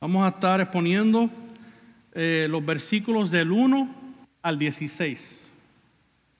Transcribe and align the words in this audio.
Vamos 0.00 0.24
a 0.24 0.30
estar 0.30 0.62
exponiendo 0.62 1.28
eh, 2.14 2.46
los 2.48 2.64
versículos 2.64 3.30
del 3.30 3.52
1 3.52 3.94
al 4.40 4.58
16. 4.58 5.50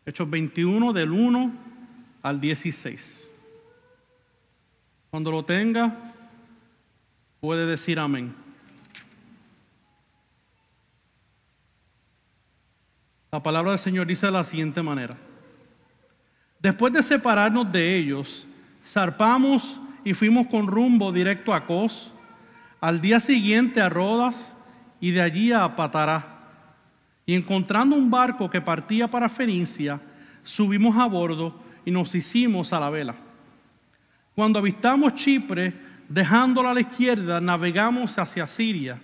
Hechos 0.07 0.31
21 0.31 0.95
del 0.95 1.11
1 1.11 1.53
al 2.23 2.41
16. 2.41 3.29
Cuando 5.11 5.31
lo 5.31 5.45
tenga, 5.45 5.95
puede 7.43 7.67
decir 7.67 7.99
amén. 7.99 8.35
La 13.31 13.43
palabra 13.43 13.73
del 13.73 13.79
Señor 13.79 14.07
dice 14.07 14.25
de 14.25 14.33
la 14.33 14.45
siguiente 14.45 14.83
manera. 14.83 15.19
Después 16.61 16.95
de 16.95 17.03
separarnos 17.03 17.71
de 17.71 17.99
ellos, 17.99 18.47
zarpamos 18.83 19.79
y 20.03 20.15
fuimos 20.15 20.47
con 20.47 20.67
rumbo 20.67 21.13
directo 21.13 21.53
a 21.53 21.67
Cos 21.67 22.11
al 22.81 23.01
día 23.01 23.21
siguiente 23.21 23.81
a 23.81 23.89
Rodas 23.89 24.55
y 25.01 25.11
de 25.11 25.23
allí 25.23 25.53
a 25.53 25.77
Patará. 25.77 26.39
Y 27.27 27.35
encontrando 27.35 27.97
un 27.97 28.11
barco 28.11 28.49
que 28.51 28.61
partía 28.61 29.09
para 29.09 29.29
Fenicia, 29.29 30.01
subimos 30.43 30.97
a 30.97 31.07
bordo 31.07 31.61
y 31.85 31.91
nos 31.91 32.15
hicimos 32.15 32.73
a 32.73 32.81
la 32.81 32.91
vela. 32.91 33.15
Cuando 34.35 34.59
avistamos 34.59 35.15
Chipre, 35.15 35.75
dejándola 36.09 36.71
a 36.71 36.75
la 36.75 36.81
izquierda, 36.81 37.41
navegamos 37.41 38.19
hacia 38.19 38.47
Siria 38.47 38.99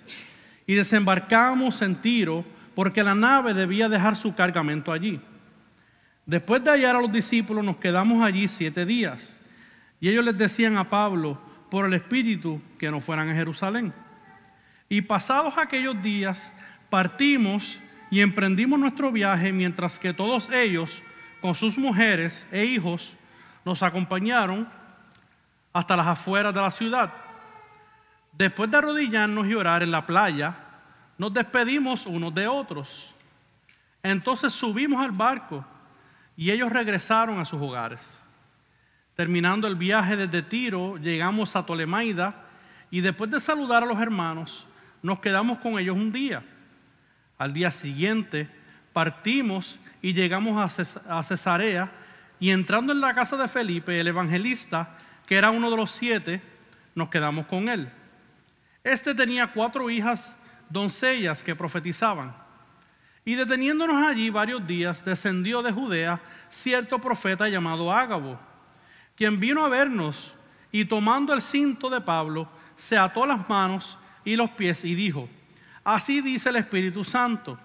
y 0.66 0.74
desembarcamos 0.74 1.82
en 1.82 1.94
Tiro 1.96 2.44
porque 2.74 3.04
la 3.04 3.14
nave 3.14 3.54
debía 3.54 3.88
dejar 3.88 4.16
su 4.16 4.34
cargamento 4.34 4.92
allí. 4.92 5.20
Después 6.26 6.62
de 6.64 6.70
hallar 6.70 6.96
a 6.96 7.00
los 7.00 7.12
discípulos, 7.12 7.64
nos 7.64 7.76
quedamos 7.76 8.22
allí 8.22 8.48
siete 8.48 8.84
días. 8.84 9.36
Y 10.00 10.08
ellos 10.08 10.24
les 10.24 10.36
decían 10.36 10.76
a 10.76 10.90
Pablo, 10.90 11.38
por 11.70 11.86
el 11.86 11.94
Espíritu 11.94 12.60
que 12.78 12.90
no 12.90 13.00
fueran 13.00 13.28
a 13.28 13.34
Jerusalén. 13.34 13.92
Y 14.88 15.02
pasados 15.02 15.58
aquellos 15.58 16.00
días 16.02 16.52
partimos 16.90 17.80
y 18.10 18.20
emprendimos 18.20 18.78
nuestro 18.78 19.10
viaje 19.10 19.52
mientras 19.52 19.98
que 19.98 20.14
todos 20.14 20.50
ellos, 20.50 21.02
con 21.40 21.54
sus 21.54 21.76
mujeres 21.76 22.46
e 22.52 22.64
hijos, 22.64 23.14
nos 23.64 23.82
acompañaron 23.82 24.68
hasta 25.72 25.96
las 25.96 26.06
afueras 26.06 26.54
de 26.54 26.60
la 26.60 26.70
ciudad. 26.70 27.12
Después 28.32 28.70
de 28.70 28.76
arrodillarnos 28.76 29.46
y 29.46 29.54
orar 29.54 29.82
en 29.82 29.90
la 29.90 30.06
playa, 30.06 30.54
nos 31.18 31.32
despedimos 31.32 32.06
unos 32.06 32.34
de 32.34 32.46
otros. 32.46 33.12
Entonces 34.02 34.52
subimos 34.52 35.02
al 35.02 35.10
barco 35.10 35.64
y 36.36 36.50
ellos 36.50 36.70
regresaron 36.70 37.40
a 37.40 37.44
sus 37.44 37.60
hogares. 37.60 38.20
Terminando 39.16 39.66
el 39.66 39.76
viaje 39.76 40.14
desde 40.14 40.42
Tiro, 40.42 40.98
llegamos 40.98 41.56
a 41.56 41.64
Tolemaida 41.64 42.34
y 42.90 43.00
después 43.00 43.30
de 43.30 43.40
saludar 43.40 43.82
a 43.82 43.86
los 43.86 43.98
hermanos, 43.98 44.66
nos 45.02 45.20
quedamos 45.20 45.58
con 45.58 45.78
ellos 45.78 45.96
un 45.96 46.12
día. 46.12 46.44
Al 47.38 47.54
día 47.54 47.70
siguiente 47.70 48.46
partimos 48.92 49.80
y 50.02 50.12
llegamos 50.12 50.80
a 51.08 51.22
Cesarea 51.22 51.90
y 52.38 52.50
entrando 52.50 52.92
en 52.92 53.00
la 53.00 53.14
casa 53.14 53.38
de 53.38 53.48
Felipe, 53.48 53.98
el 53.98 54.06
evangelista, 54.06 54.98
que 55.26 55.36
era 55.36 55.50
uno 55.50 55.70
de 55.70 55.76
los 55.78 55.90
siete, 55.90 56.42
nos 56.94 57.08
quedamos 57.08 57.46
con 57.46 57.70
él. 57.70 57.88
Este 58.84 59.14
tenía 59.14 59.46
cuatro 59.46 59.88
hijas 59.88 60.36
doncellas 60.68 61.42
que 61.42 61.56
profetizaban. 61.56 62.36
Y 63.24 63.34
deteniéndonos 63.34 64.06
allí 64.06 64.28
varios 64.28 64.66
días, 64.66 65.02
descendió 65.06 65.62
de 65.62 65.72
Judea 65.72 66.20
cierto 66.50 66.98
profeta 66.98 67.48
llamado 67.48 67.90
Ágabo 67.90 68.38
quien 69.16 69.40
vino 69.40 69.64
a 69.64 69.68
vernos 69.68 70.34
y 70.70 70.84
tomando 70.84 71.32
el 71.32 71.42
cinto 71.42 71.88
de 71.88 72.00
Pablo, 72.00 72.48
se 72.76 72.98
ató 72.98 73.26
las 73.26 73.48
manos 73.48 73.98
y 74.24 74.36
los 74.36 74.50
pies 74.50 74.84
y 74.84 74.94
dijo, 74.94 75.28
así 75.82 76.20
dice 76.20 76.50
el 76.50 76.56
Espíritu 76.56 77.02
Santo, 77.02 77.58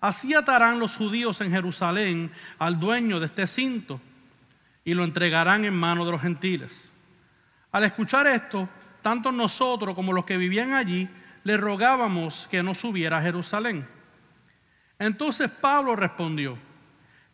así 0.00 0.34
atarán 0.34 0.78
los 0.78 0.96
judíos 0.96 1.40
en 1.40 1.50
Jerusalén 1.50 2.30
al 2.58 2.78
dueño 2.78 3.18
de 3.18 3.26
este 3.26 3.46
cinto 3.46 4.00
y 4.84 4.92
lo 4.92 5.04
entregarán 5.04 5.64
en 5.64 5.74
manos 5.74 6.04
de 6.04 6.12
los 6.12 6.20
gentiles. 6.20 6.92
Al 7.72 7.84
escuchar 7.84 8.26
esto, 8.26 8.68
tanto 9.00 9.32
nosotros 9.32 9.94
como 9.94 10.12
los 10.12 10.24
que 10.24 10.36
vivían 10.36 10.74
allí 10.74 11.08
le 11.44 11.56
rogábamos 11.56 12.46
que 12.50 12.62
no 12.62 12.74
subiera 12.74 13.18
a 13.18 13.22
Jerusalén. 13.22 13.86
Entonces 14.98 15.50
Pablo 15.50 15.96
respondió, 15.96 16.58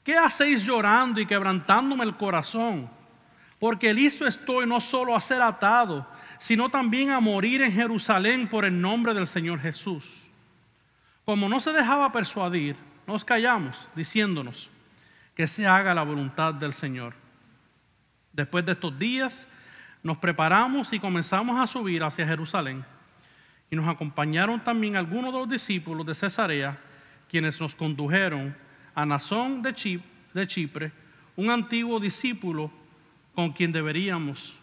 ¿qué 0.05 0.17
hacéis 0.17 0.65
llorando 0.65 1.21
y 1.21 1.27
quebrantándome 1.27 2.05
el 2.05 2.17
corazón? 2.17 2.91
Porque 3.61 3.93
listo 3.93 4.27
estoy 4.27 4.67
no 4.67 4.81
solo 4.81 5.15
a 5.15 5.21
ser 5.21 5.43
atado, 5.43 6.09
sino 6.41 6.71
también 6.71 7.11
a 7.11 7.21
morir 7.21 7.61
en 7.61 7.71
Jerusalén 7.71 8.49
por 8.49 8.65
el 8.65 8.81
nombre 8.81 9.13
del 9.13 9.27
Señor 9.27 9.61
Jesús. 9.61 10.23
Como 11.27 11.47
no 11.49 11.61
se 11.61 11.71
dejaba 11.73 12.11
persuadir, 12.11 12.75
nos 13.07 13.23
callamos 13.23 13.87
diciéndonos 13.95 14.71
que 15.35 15.47
se 15.47 15.67
haga 15.67 15.95
la 15.95 16.03
voluntad 16.03 16.55
del 16.55 16.73
Señor. 16.73 17.15
Después 18.33 18.65
de 18.65 18.73
estos 18.73 18.99
días, 18.99 19.47
nos 20.03 20.17
preparamos 20.17 20.95
y 20.95 20.99
comenzamos 20.99 21.61
a 21.61 21.67
subir 21.67 22.03
hacia 22.03 22.27
Jerusalén. 22.27 22.83
Y 23.71 23.77
nos 23.77 23.87
acompañaron 23.87 24.65
también 24.65 24.97
algunos 24.97 25.35
de 25.35 25.39
los 25.39 25.49
discípulos 25.49 26.07
de 26.07 26.15
Cesarea, 26.15 26.81
quienes 27.29 27.61
nos 27.61 27.75
condujeron 27.75 28.57
a 28.95 29.05
Nazón 29.05 29.61
de 29.61 30.47
Chipre, 30.47 30.93
un 31.37 31.51
antiguo 31.51 32.01
discípulo 32.01 32.80
con 33.41 33.53
quien 33.53 33.73
deberíamos 33.73 34.55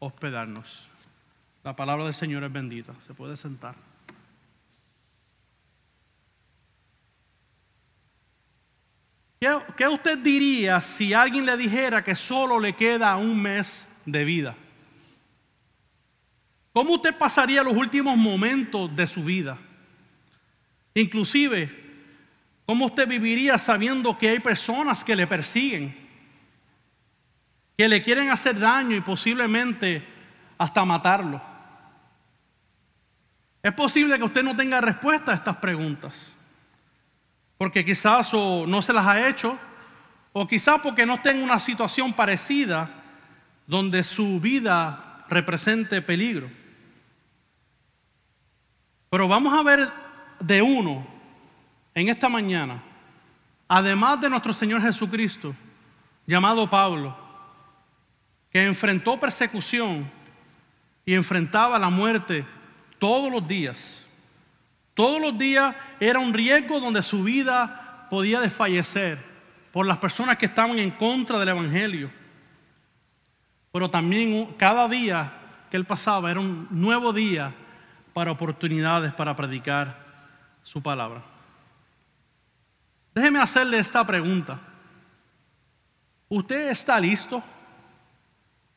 hospedarnos. 0.00 0.88
La 1.62 1.76
palabra 1.76 2.06
del 2.06 2.14
Señor 2.14 2.42
es 2.42 2.52
bendita. 2.52 2.92
Se 3.06 3.14
puede 3.14 3.36
sentar. 3.36 3.76
¿Qué, 9.38 9.86
usted 9.86 10.18
diría 10.18 10.80
si 10.80 11.14
alguien 11.14 11.46
le 11.46 11.56
dijera 11.56 12.02
que 12.02 12.16
solo 12.16 12.58
le 12.58 12.74
queda 12.74 13.16
un 13.16 13.40
mes 13.40 13.86
de 14.04 14.24
vida? 14.24 14.56
¿Cómo 16.72 16.94
usted 16.94 17.16
pasaría 17.16 17.62
los 17.62 17.76
últimos 17.76 18.16
momentos 18.16 18.94
de 18.96 19.06
su 19.06 19.22
vida? 19.22 19.56
Inclusive, 20.94 21.70
¿cómo 22.64 22.86
usted 22.86 23.06
viviría 23.06 23.56
sabiendo 23.56 24.18
que 24.18 24.30
hay 24.30 24.40
personas 24.40 25.04
que 25.04 25.14
le 25.14 25.28
persiguen? 25.28 26.05
Que 27.76 27.88
le 27.88 28.02
quieren 28.02 28.30
hacer 28.30 28.58
daño 28.58 28.96
y 28.96 29.00
posiblemente 29.00 30.06
hasta 30.56 30.84
matarlo. 30.84 31.40
Es 33.62 33.72
posible 33.72 34.16
que 34.16 34.24
usted 34.24 34.42
no 34.42 34.56
tenga 34.56 34.80
respuesta 34.80 35.32
a 35.32 35.34
estas 35.34 35.56
preguntas, 35.56 36.32
porque 37.58 37.84
quizás 37.84 38.32
o 38.32 38.66
no 38.66 38.80
se 38.80 38.92
las 38.92 39.06
ha 39.06 39.28
hecho, 39.28 39.58
o 40.32 40.46
quizás 40.46 40.80
porque 40.80 41.04
no 41.04 41.14
esté 41.14 41.30
en 41.30 41.42
una 41.42 41.58
situación 41.58 42.12
parecida 42.12 42.88
donde 43.66 44.04
su 44.04 44.40
vida 44.40 45.24
represente 45.28 46.00
peligro. 46.00 46.48
Pero 49.10 49.28
vamos 49.28 49.52
a 49.52 49.62
ver 49.62 49.90
de 50.38 50.62
uno 50.62 51.06
en 51.94 52.08
esta 52.08 52.28
mañana, 52.28 52.82
además 53.66 54.20
de 54.20 54.30
nuestro 54.30 54.52
Señor 54.52 54.80
Jesucristo, 54.82 55.54
llamado 56.26 56.68
Pablo, 56.68 57.25
que 58.50 58.64
enfrentó 58.64 59.18
persecución 59.18 60.10
y 61.04 61.14
enfrentaba 61.14 61.78
la 61.78 61.90
muerte 61.90 62.44
todos 62.98 63.30
los 63.30 63.46
días. 63.46 64.06
Todos 64.94 65.20
los 65.20 65.36
días 65.36 65.74
era 66.00 66.18
un 66.18 66.32
riesgo 66.32 66.80
donde 66.80 67.02
su 67.02 67.22
vida 67.22 68.06
podía 68.10 68.40
desfallecer 68.40 69.18
por 69.72 69.86
las 69.86 69.98
personas 69.98 70.38
que 70.38 70.46
estaban 70.46 70.78
en 70.78 70.90
contra 70.90 71.38
del 71.38 71.50
Evangelio. 71.50 72.10
Pero 73.72 73.90
también 73.90 74.54
cada 74.56 74.88
día 74.88 75.32
que 75.70 75.76
él 75.76 75.84
pasaba 75.84 76.30
era 76.30 76.40
un 76.40 76.66
nuevo 76.70 77.12
día 77.12 77.52
para 78.14 78.30
oportunidades 78.30 79.12
para 79.12 79.36
predicar 79.36 80.06
su 80.62 80.82
palabra. 80.82 81.20
Déjeme 83.14 83.38
hacerle 83.38 83.78
esta 83.78 84.06
pregunta. 84.06 84.58
¿Usted 86.28 86.70
está 86.70 86.98
listo? 86.98 87.42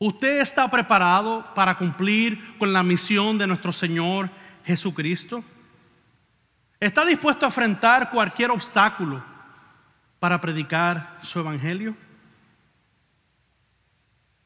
¿Usted 0.02 0.40
está 0.40 0.66
preparado 0.70 1.44
para 1.54 1.76
cumplir 1.76 2.56
con 2.56 2.72
la 2.72 2.82
misión 2.82 3.36
de 3.36 3.46
nuestro 3.46 3.70
Señor 3.70 4.30
Jesucristo? 4.64 5.44
¿Está 6.80 7.04
dispuesto 7.04 7.44
a 7.44 7.48
enfrentar 7.48 8.08
cualquier 8.08 8.50
obstáculo 8.50 9.22
para 10.18 10.40
predicar 10.40 11.18
su 11.22 11.40
evangelio? 11.40 11.94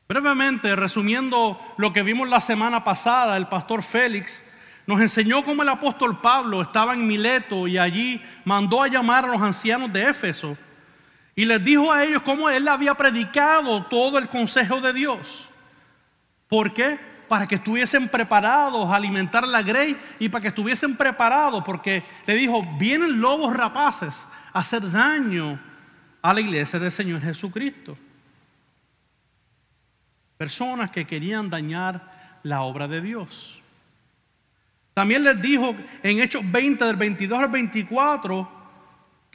Brevemente, 0.08 0.74
resumiendo 0.74 1.60
lo 1.76 1.92
que 1.92 2.02
vimos 2.02 2.28
la 2.28 2.40
semana 2.40 2.82
pasada, 2.82 3.36
el 3.36 3.46
pastor 3.46 3.84
Félix 3.84 4.42
nos 4.88 5.00
enseñó 5.00 5.44
cómo 5.44 5.62
el 5.62 5.68
apóstol 5.68 6.20
Pablo 6.20 6.62
estaba 6.62 6.94
en 6.94 7.06
Mileto 7.06 7.68
y 7.68 7.78
allí 7.78 8.20
mandó 8.44 8.82
a 8.82 8.88
llamar 8.88 9.24
a 9.24 9.28
los 9.28 9.40
ancianos 9.40 9.92
de 9.92 10.08
Éfeso 10.10 10.58
y 11.36 11.44
les 11.44 11.64
dijo 11.64 11.92
a 11.92 12.04
ellos 12.04 12.22
cómo 12.22 12.48
él 12.48 12.66
había 12.68 12.94
predicado 12.94 13.84
todo 13.86 14.18
el 14.18 14.28
consejo 14.28 14.80
de 14.80 14.92
Dios. 14.92 15.48
¿Por 16.48 16.72
qué? 16.72 17.14
para 17.28 17.46
que 17.46 17.56
estuviesen 17.56 18.08
preparados 18.08 18.88
a 18.90 18.96
alimentar 18.96 19.46
la 19.46 19.62
grey 19.62 19.96
y 20.18 20.28
para 20.28 20.42
que 20.42 20.48
estuviesen 20.48 20.96
preparados, 20.96 21.64
porque 21.64 22.04
le 22.26 22.34
dijo, 22.34 22.64
vienen 22.78 23.20
lobos 23.20 23.54
rapaces 23.54 24.26
a 24.52 24.60
hacer 24.60 24.90
daño 24.90 25.58
a 26.22 26.32
la 26.34 26.40
iglesia 26.40 26.78
del 26.78 26.92
Señor 26.92 27.22
Jesucristo. 27.22 27.96
Personas 30.36 30.90
que 30.90 31.04
querían 31.04 31.50
dañar 31.50 32.38
la 32.42 32.62
obra 32.62 32.88
de 32.88 33.00
Dios. 33.00 33.60
También 34.92 35.24
les 35.24 35.40
dijo 35.40 35.74
en 36.02 36.20
Hechos 36.20 36.42
20, 36.50 36.84
del 36.84 36.96
22 36.96 37.38
al 37.38 37.48
24, 37.48 38.63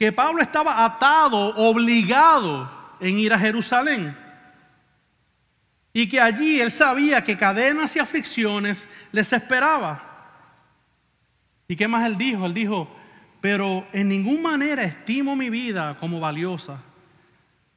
que 0.00 0.12
Pablo 0.12 0.40
estaba 0.40 0.82
atado, 0.82 1.54
obligado 1.56 2.70
en 3.00 3.18
ir 3.18 3.34
a 3.34 3.38
Jerusalén. 3.38 4.16
Y 5.92 6.08
que 6.08 6.18
allí 6.18 6.58
él 6.58 6.70
sabía 6.70 7.22
que 7.22 7.36
cadenas 7.36 7.94
y 7.94 7.98
aflicciones 7.98 8.88
les 9.12 9.30
esperaba. 9.30 10.00
¿Y 11.68 11.76
qué 11.76 11.86
más 11.86 12.06
él 12.06 12.16
dijo? 12.16 12.46
Él 12.46 12.54
dijo, 12.54 12.88
pero 13.42 13.86
en 13.92 14.08
ninguna 14.08 14.52
manera 14.52 14.84
estimo 14.84 15.36
mi 15.36 15.50
vida 15.50 15.98
como 16.00 16.18
valiosa, 16.18 16.82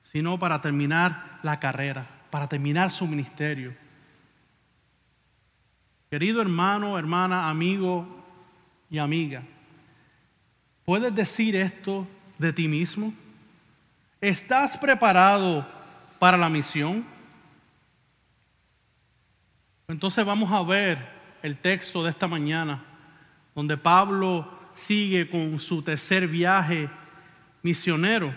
sino 0.02 0.40
para 0.40 0.62
terminar 0.62 1.40
la 1.44 1.60
carrera, 1.60 2.08
para 2.30 2.48
terminar 2.48 2.90
su 2.92 3.06
ministerio. 3.06 3.76
Querido 6.10 6.42
hermano, 6.42 6.98
hermana, 6.98 7.50
amigo 7.50 8.08
y 8.90 8.98
amiga, 9.00 9.44
¿puedes 10.86 11.14
decir 11.14 11.56
esto 11.56 12.08
de 12.38 12.54
ti 12.54 12.68
mismo? 12.68 13.14
¿Estás 14.22 14.78
preparado 14.78 15.66
para 16.20 16.38
la 16.38 16.50
misión? 16.50 17.06
Entonces 19.88 20.26
vamos 20.26 20.52
a 20.52 20.64
ver 20.64 20.98
el 21.42 21.58
texto 21.58 22.04
de 22.04 22.10
esta 22.10 22.28
mañana, 22.28 22.82
donde 23.54 23.76
Pablo 23.78 24.50
sigue 24.74 25.30
con 25.30 25.60
su 25.60 25.82
tercer 25.82 26.28
viaje 26.28 26.90
misionero. 27.62 28.34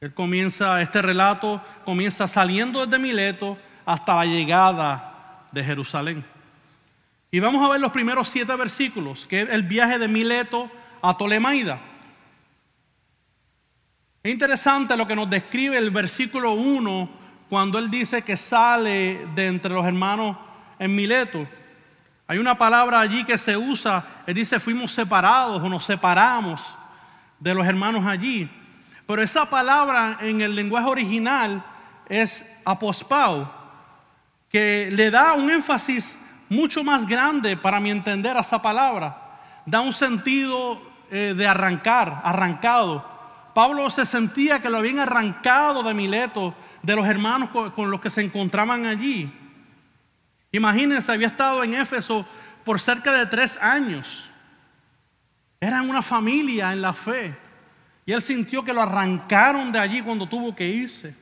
Él 0.00 0.12
comienza, 0.12 0.82
este 0.82 1.00
relato 1.00 1.62
comienza 1.84 2.28
saliendo 2.28 2.84
desde 2.84 2.98
Mileto 2.98 3.56
hasta 3.86 4.16
la 4.16 4.26
llegada 4.26 5.46
de 5.52 5.64
Jerusalén. 5.64 6.24
Y 7.30 7.40
vamos 7.40 7.64
a 7.64 7.72
ver 7.72 7.80
los 7.80 7.92
primeros 7.92 8.28
siete 8.28 8.54
versículos, 8.56 9.26
que 9.26 9.42
es 9.42 9.50
el 9.50 9.62
viaje 9.62 9.98
de 9.98 10.08
Mileto 10.08 10.70
a 11.06 11.14
Tolemaida. 11.18 11.78
Es 14.22 14.32
interesante 14.32 14.96
lo 14.96 15.06
que 15.06 15.14
nos 15.14 15.28
describe 15.28 15.76
el 15.76 15.90
versículo 15.90 16.54
1 16.54 17.10
cuando 17.50 17.78
él 17.78 17.90
dice 17.90 18.22
que 18.22 18.38
sale 18.38 19.26
de 19.34 19.48
entre 19.48 19.74
los 19.74 19.84
hermanos 19.84 20.34
en 20.78 20.94
Mileto. 20.94 21.46
Hay 22.26 22.38
una 22.38 22.56
palabra 22.56 23.00
allí 23.00 23.22
que 23.22 23.36
se 23.36 23.54
usa, 23.54 24.02
él 24.26 24.32
dice 24.32 24.58
fuimos 24.58 24.92
separados 24.92 25.62
o 25.62 25.68
nos 25.68 25.84
separamos 25.84 26.74
de 27.38 27.52
los 27.52 27.66
hermanos 27.66 28.06
allí. 28.06 28.48
Pero 29.06 29.22
esa 29.22 29.44
palabra 29.44 30.16
en 30.22 30.40
el 30.40 30.56
lenguaje 30.56 30.88
original 30.88 31.62
es 32.08 32.50
apospao, 32.64 33.52
que 34.48 34.88
le 34.90 35.10
da 35.10 35.34
un 35.34 35.50
énfasis 35.50 36.16
mucho 36.48 36.82
más 36.82 37.06
grande 37.06 37.58
para 37.58 37.78
mi 37.78 37.90
entender 37.90 38.38
a 38.38 38.40
esa 38.40 38.62
palabra. 38.62 39.20
Da 39.66 39.82
un 39.82 39.92
sentido 39.92 40.93
eh, 41.10 41.34
de 41.36 41.46
arrancar, 41.46 42.20
arrancado. 42.24 43.04
Pablo 43.54 43.88
se 43.90 44.04
sentía 44.04 44.60
que 44.60 44.70
lo 44.70 44.78
habían 44.78 44.98
arrancado 44.98 45.82
de 45.82 45.94
Mileto 45.94 46.54
de 46.82 46.96
los 46.96 47.06
hermanos 47.06 47.50
con, 47.50 47.90
los 47.90 48.00
que 48.00 48.10
se 48.10 48.20
encontraban 48.20 48.84
allí. 48.84 49.32
Imagínense, 50.52 51.10
había 51.10 51.28
estado 51.28 51.64
en 51.64 51.74
Éfeso 51.74 52.26
por 52.64 52.80
cerca 52.80 53.12
de 53.12 53.26
tres 53.26 53.56
años. 53.60 54.28
Eran 55.60 55.88
una 55.88 56.02
familia 56.02 56.72
en 56.72 56.82
la 56.82 56.92
fe. 56.92 57.34
Y 58.06 58.12
él 58.12 58.20
sintió 58.20 58.64
que 58.64 58.74
lo 58.74 58.82
arrancaron 58.82 59.72
de 59.72 59.78
allí 59.78 60.02
cuando 60.02 60.28
tuvo 60.28 60.54
que 60.54 60.68
irse. 60.68 61.16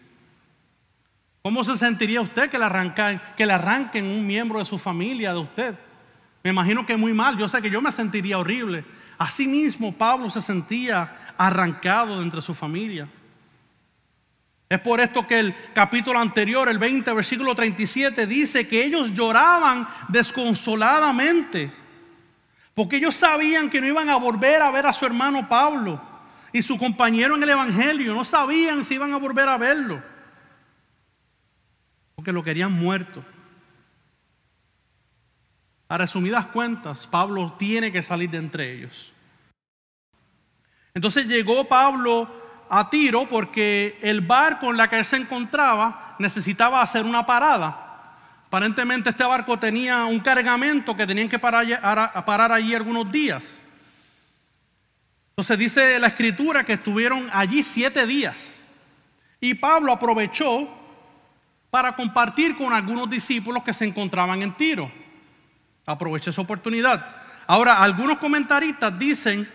¿Cómo 1.43 1.62
se 1.64 1.76
sentiría 1.76 2.20
usted 2.20 2.50
que 2.50 2.58
le, 2.58 2.64
arranquen, 2.64 3.20
que 3.37 3.46
le 3.46 3.52
arranquen 3.52 4.05
un 4.05 4.26
miembro 4.26 4.58
de 4.58 4.64
su 4.64 4.78
familia 4.78 5.32
de 5.32 5.40
usted? 5.40 5.75
Me 6.43 6.50
imagino 6.50 6.85
que 6.85 6.96
muy 6.96 7.12
mal. 7.12 7.37
Yo 7.37 7.49
sé 7.49 7.62
que 7.62 7.70
yo 7.70 7.81
me 7.81 7.93
sentiría 7.93 8.38
horrible. 8.38 8.85
Asimismo, 9.23 9.93
Pablo 9.93 10.29
se 10.31 10.43
sentía 10.43 11.35
arrancado 11.39 12.17
de 12.19 12.25
entre 12.25 12.43
su 12.43 12.55
familia. 12.55 13.07
Es 14.69 14.81
por 14.81 14.99
esto 14.99 15.29
que 15.29 15.39
el 15.39 15.55
capítulo 15.73 16.19
anterior, 16.19 16.69
el 16.69 16.81
20, 16.81 17.13
versículo 17.13 17.55
37, 17.55 18.27
dice 18.27 18.67
que 18.67 18.85
ellos 18.85 19.15
lloraban 19.15 19.87
desconsoladamente, 20.09 21.73
porque 22.75 22.97
ellos 22.97 23.15
sabían 23.15 23.71
que 23.71 23.81
no 23.81 23.87
iban 23.87 24.11
a 24.11 24.17
volver 24.17 24.61
a 24.61 24.73
ver 24.73 24.89
a 24.89 24.93
su 24.93 25.07
hermano 25.07 25.49
Pablo 25.49 26.03
y 26.53 26.61
su 26.61 26.77
compañero 26.77 27.37
en 27.37 27.45
el 27.45 27.51
Evangelio, 27.51 28.15
no 28.15 28.25
sabían 28.25 28.85
si 28.85 28.95
iban 28.95 29.15
a 29.15 29.19
volver 29.19 29.49
a 29.49 29.57
verlo, 29.57 30.03
porque 32.17 32.33
lo 32.33 32.43
querían 32.43 32.73
muerto. 32.73 33.23
A 35.89 35.97
resumidas 35.97 36.47
cuentas, 36.47 37.07
Pablo 37.07 37.53
tiene 37.57 37.93
que 37.93 38.03
salir 38.03 38.29
de 38.31 38.39
entre 38.39 38.73
ellos. 38.73 39.12
Entonces 40.94 41.27
llegó 41.27 41.65
Pablo 41.65 42.29
a 42.69 42.89
Tiro 42.91 43.27
porque 43.29 43.99
el 44.03 44.21
barco 44.21 44.71
en 44.71 44.77
la 44.77 44.89
que 44.89 44.99
él 44.99 45.05
se 45.05 45.17
encontraba 45.17 46.17
necesitaba 46.19 46.83
hacer 46.83 47.05
una 47.05 47.25
parada. 47.25 47.83
Aparentemente 48.47 49.11
este 49.11 49.25
barco 49.25 49.59
tenía 49.59 50.05
un 50.05 50.21
cargamento 50.21 50.94
que 50.94 51.06
tenían 51.06 51.29
que 51.29 51.39
parar, 51.39 52.53
allí 52.53 52.75
algunos 52.75 53.11
días. 53.11 53.62
Entonces 55.31 55.59
dice 55.59 55.99
la 55.99 56.09
escritura 56.09 56.65
que 56.65 56.75
estuvieron 56.75 57.31
allí 57.33 57.62
siete 57.62 58.06
días. 58.06 58.56
Y 59.41 59.55
Pablo 59.55 59.93
aprovechó 59.93 60.69
para 61.71 61.97
compartir 61.97 62.55
con 62.55 62.75
algunos 62.75 63.09
discípulos 63.09 63.62
que 63.62 63.73
se 63.73 63.87
encontraban 63.87 64.43
en 64.43 64.53
Tiro. 64.53 64.93
Aproveché 65.87 66.29
esa 66.29 66.43
oportunidad. 66.43 67.05
Ahora, 67.47 67.83
algunos 67.83 68.19
comentaristas 68.19 68.97
dicen 68.99 69.49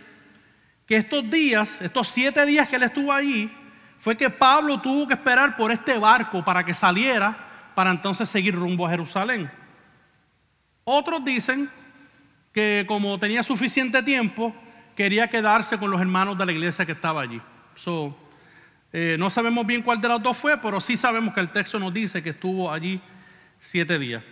que 0.87 0.95
estos 0.95 1.29
días, 1.29 1.81
estos 1.81 2.07
siete 2.07 2.45
días 2.45 2.67
que 2.67 2.77
él 2.77 2.83
estuvo 2.83 3.11
allí, 3.11 3.51
fue 3.97 4.15
que 4.15 4.29
Pablo 4.29 4.79
tuvo 4.79 5.07
que 5.07 5.15
esperar 5.15 5.55
por 5.57 5.71
este 5.71 5.97
barco 5.97 6.43
para 6.43 6.63
que 6.63 6.73
saliera, 6.73 7.37
para 7.75 7.91
entonces 7.91 8.29
seguir 8.29 8.55
rumbo 8.55 8.87
a 8.87 8.89
Jerusalén. 8.89 9.51
Otros 10.85 11.23
dicen 11.23 11.69
que 12.53 12.85
como 12.87 13.19
tenía 13.19 13.43
suficiente 13.43 14.01
tiempo, 14.01 14.55
quería 14.95 15.29
quedarse 15.29 15.77
con 15.77 15.91
los 15.91 15.99
hermanos 15.99 16.37
de 16.37 16.45
la 16.45 16.51
iglesia 16.53 16.85
que 16.85 16.93
estaba 16.93 17.21
allí. 17.21 17.41
Eh, 18.93 19.17
no 19.19 19.29
sabemos 19.29 19.67
bien 19.67 19.81
cuál 19.81 19.99
de 19.99 20.07
las 20.07 20.23
dos 20.23 20.37
fue, 20.37 20.57
pero 20.57 20.79
sí 20.79 20.95
sabemos 20.95 21.33
que 21.33 21.41
el 21.41 21.49
texto 21.49 21.77
nos 21.77 21.93
dice 21.93 22.23
que 22.23 22.29
estuvo 22.29 22.71
allí 22.71 23.01
siete 23.59 23.99
días. 23.99 24.23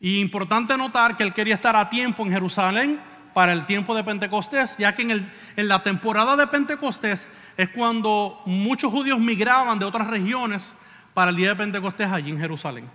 Y 0.00 0.20
importante 0.20 0.76
notar 0.76 1.16
que 1.16 1.22
él 1.22 1.34
quería 1.34 1.54
estar 1.54 1.76
a 1.76 1.90
tiempo 1.90 2.24
en 2.24 2.32
Jerusalén 2.32 3.00
para 3.36 3.52
el 3.52 3.66
tiempo 3.66 3.94
de 3.94 4.02
Pentecostés, 4.02 4.78
ya 4.78 4.94
que 4.94 5.02
en, 5.02 5.10
el, 5.10 5.30
en 5.56 5.68
la 5.68 5.82
temporada 5.82 6.36
de 6.36 6.46
Pentecostés 6.46 7.28
es 7.58 7.68
cuando 7.68 8.40
muchos 8.46 8.90
judíos 8.90 9.18
migraban 9.18 9.78
de 9.78 9.84
otras 9.84 10.06
regiones 10.06 10.72
para 11.12 11.28
el 11.28 11.36
día 11.36 11.50
de 11.50 11.56
Pentecostés 11.56 12.10
allí 12.10 12.30
en 12.30 12.40
Jerusalén. 12.40 12.88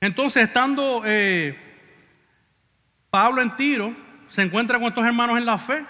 Entonces, 0.00 0.44
estando 0.44 1.02
eh, 1.04 1.54
Pablo 3.10 3.42
en 3.42 3.54
Tiro, 3.56 3.94
se 4.26 4.40
encuentra 4.40 4.78
con 4.78 4.88
estos 4.88 5.04
hermanos 5.04 5.36
en 5.36 5.44
la 5.44 5.58
fe. 5.58 5.84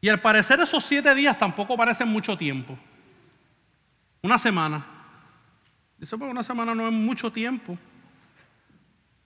Y 0.00 0.08
al 0.08 0.20
parecer 0.20 0.58
esos 0.58 0.84
siete 0.84 1.14
días 1.14 1.38
tampoco 1.38 1.76
parecen 1.76 2.08
mucho 2.08 2.36
tiempo. 2.36 2.76
Una 4.20 4.36
semana. 4.36 4.84
Dice, 5.96 6.18
pues 6.18 6.28
una 6.28 6.42
semana 6.42 6.74
no 6.74 6.88
es 6.88 6.92
mucho 6.92 7.30
tiempo. 7.30 7.78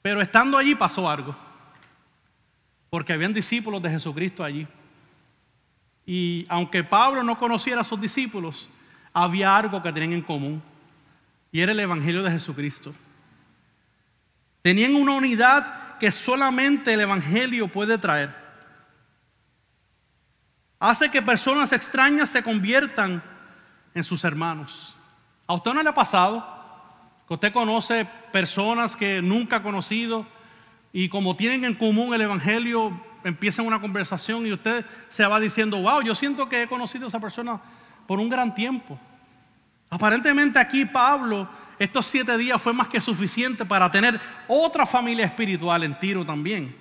Pero 0.06 0.22
estando 0.22 0.56
allí 0.56 0.76
pasó 0.76 1.10
algo. 1.10 1.34
Porque 2.90 3.12
habían 3.12 3.34
discípulos 3.34 3.82
de 3.82 3.90
Jesucristo 3.90 4.44
allí. 4.44 4.64
Y 6.06 6.46
aunque 6.48 6.84
Pablo 6.84 7.24
no 7.24 7.36
conociera 7.36 7.80
a 7.80 7.84
sus 7.84 8.00
discípulos, 8.00 8.68
había 9.12 9.56
algo 9.56 9.82
que 9.82 9.92
tenían 9.92 10.12
en 10.12 10.22
común. 10.22 10.62
Y 11.50 11.60
era 11.60 11.72
el 11.72 11.80
Evangelio 11.80 12.22
de 12.22 12.30
Jesucristo. 12.30 12.94
Tenían 14.62 14.94
una 14.94 15.14
unidad 15.14 15.98
que 15.98 16.12
solamente 16.12 16.94
el 16.94 17.00
Evangelio 17.00 17.66
puede 17.66 17.98
traer. 17.98 18.32
Hace 20.78 21.10
que 21.10 21.20
personas 21.20 21.72
extrañas 21.72 22.30
se 22.30 22.44
conviertan 22.44 23.24
en 23.92 24.04
sus 24.04 24.22
hermanos. 24.22 24.94
¿A 25.48 25.54
usted 25.54 25.74
no 25.74 25.82
le 25.82 25.88
ha 25.88 25.94
pasado? 25.94 26.55
Que 27.26 27.34
usted 27.34 27.52
conoce 27.52 28.06
personas 28.32 28.96
que 28.96 29.20
nunca 29.20 29.56
ha 29.56 29.62
conocido 29.62 30.26
y 30.92 31.08
como 31.08 31.36
tienen 31.36 31.64
en 31.64 31.74
común 31.74 32.14
el 32.14 32.20
Evangelio, 32.20 32.98
empiezan 33.24 33.66
una 33.66 33.80
conversación 33.80 34.46
y 34.46 34.52
usted 34.52 34.84
se 35.08 35.26
va 35.26 35.40
diciendo, 35.40 35.80
wow, 35.82 36.02
yo 36.02 36.14
siento 36.14 36.48
que 36.48 36.62
he 36.62 36.68
conocido 36.68 37.04
a 37.06 37.08
esa 37.08 37.20
persona 37.20 37.60
por 38.06 38.20
un 38.20 38.28
gran 38.28 38.54
tiempo. 38.54 38.98
Aparentemente 39.90 40.58
aquí 40.58 40.84
Pablo, 40.84 41.48
estos 41.78 42.06
siete 42.06 42.36
días 42.38 42.62
fue 42.62 42.72
más 42.72 42.88
que 42.88 43.00
suficiente 43.00 43.64
para 43.64 43.90
tener 43.90 44.20
otra 44.46 44.86
familia 44.86 45.26
espiritual 45.26 45.82
en 45.82 45.98
Tiro 45.98 46.24
también. 46.24 46.74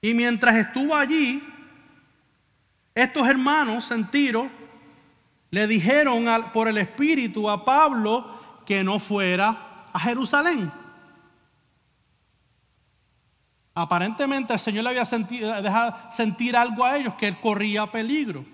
Y 0.00 0.14
mientras 0.14 0.54
estuvo 0.56 0.94
allí, 0.94 1.42
estos 2.94 3.26
hermanos 3.26 3.90
en 3.90 4.06
Tiro 4.06 4.50
le 5.50 5.66
dijeron 5.66 6.26
por 6.52 6.68
el 6.68 6.78
Espíritu 6.78 7.48
a 7.48 7.64
Pablo 7.64 8.26
que 8.64 8.82
no 8.82 8.98
fuera 8.98 9.84
a 9.92 10.00
Jerusalén. 10.00 10.72
Aparentemente 13.74 14.54
el 14.54 14.58
Señor 14.58 14.84
le 14.84 14.90
había 14.90 15.04
dejado 15.60 15.94
sentir 16.10 16.56
algo 16.56 16.84
a 16.84 16.96
ellos, 16.96 17.14
que 17.14 17.28
él 17.28 17.38
corría 17.40 17.86
peligro. 17.86 18.44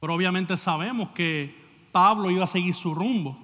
Pero 0.00 0.14
obviamente 0.14 0.56
sabemos 0.56 1.10
que 1.10 1.54
Pablo 1.92 2.30
iba 2.30 2.44
a 2.44 2.48
seguir 2.48 2.74
su 2.74 2.94
rumbo. 2.94 3.38